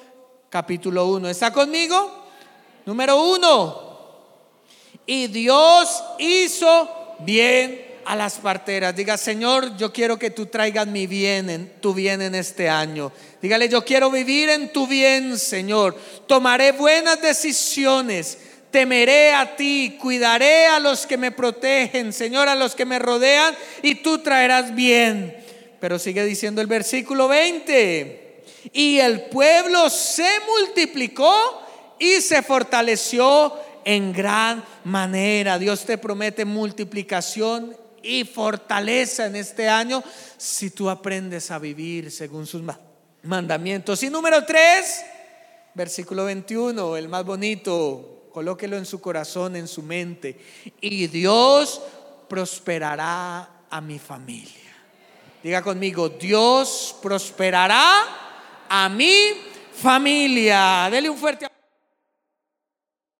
capítulo 0.50 1.06
1. 1.06 1.28
¿Está 1.28 1.52
conmigo? 1.52 2.24
Número 2.84 3.20
uno, 3.20 3.86
y 5.06 5.28
Dios 5.28 6.02
hizo 6.18 6.88
bien 7.20 7.85
a 8.06 8.14
las 8.14 8.34
parteras. 8.34 8.94
Diga, 8.94 9.16
Señor, 9.16 9.76
yo 9.76 9.92
quiero 9.92 10.18
que 10.18 10.30
tú 10.30 10.46
traigas 10.46 10.86
mi 10.86 11.06
bien, 11.06 11.50
en, 11.50 11.72
tu 11.80 11.92
bien 11.92 12.22
en 12.22 12.36
este 12.36 12.68
año. 12.68 13.12
Dígale, 13.42 13.68
yo 13.68 13.84
quiero 13.84 14.10
vivir 14.10 14.48
en 14.48 14.72
tu 14.72 14.86
bien, 14.86 15.36
Señor. 15.38 15.96
Tomaré 16.28 16.72
buenas 16.72 17.20
decisiones. 17.20 18.38
Temeré 18.70 19.32
a 19.32 19.56
ti, 19.56 19.98
cuidaré 20.00 20.66
a 20.66 20.78
los 20.78 21.06
que 21.06 21.16
me 21.16 21.32
protegen, 21.32 22.12
Señor, 22.12 22.48
a 22.48 22.54
los 22.54 22.74
que 22.74 22.84
me 22.84 22.98
rodean, 22.98 23.56
y 23.82 23.96
tú 23.96 24.18
traerás 24.18 24.74
bien. 24.74 25.36
Pero 25.80 25.98
sigue 25.98 26.24
diciendo 26.24 26.60
el 26.60 26.66
versículo 26.68 27.26
20. 27.26 28.44
Y 28.72 28.98
el 28.98 29.22
pueblo 29.22 29.90
se 29.90 30.28
multiplicó 30.48 31.32
y 31.98 32.20
se 32.20 32.42
fortaleció 32.42 33.52
en 33.84 34.12
gran 34.12 34.64
manera. 34.84 35.58
Dios 35.58 35.84
te 35.84 35.98
promete 35.98 36.44
multiplicación 36.44 37.85
y 38.06 38.24
fortaleza 38.24 39.26
en 39.26 39.36
este 39.36 39.68
año 39.68 40.02
si 40.36 40.70
tú 40.70 40.88
aprendes 40.88 41.50
a 41.50 41.58
vivir 41.58 42.10
según 42.10 42.46
sus 42.46 42.62
mandamientos. 43.22 44.02
Y 44.02 44.10
número 44.10 44.44
3, 44.44 45.04
versículo 45.74 46.24
21, 46.24 46.96
el 46.96 47.08
más 47.08 47.24
bonito, 47.24 48.28
colóquelo 48.32 48.76
en 48.76 48.86
su 48.86 49.00
corazón, 49.00 49.56
en 49.56 49.68
su 49.68 49.82
mente. 49.82 50.38
Y 50.80 51.06
Dios 51.08 51.80
prosperará 52.28 53.62
a 53.68 53.80
mi 53.80 53.98
familia. 53.98 54.74
Diga 55.42 55.62
conmigo, 55.62 56.08
Dios 56.08 56.96
prosperará 57.02 58.04
a 58.68 58.88
mi 58.88 59.16
familia. 59.72 60.88
Dele 60.90 61.10
un 61.10 61.18
fuerte 61.18 61.46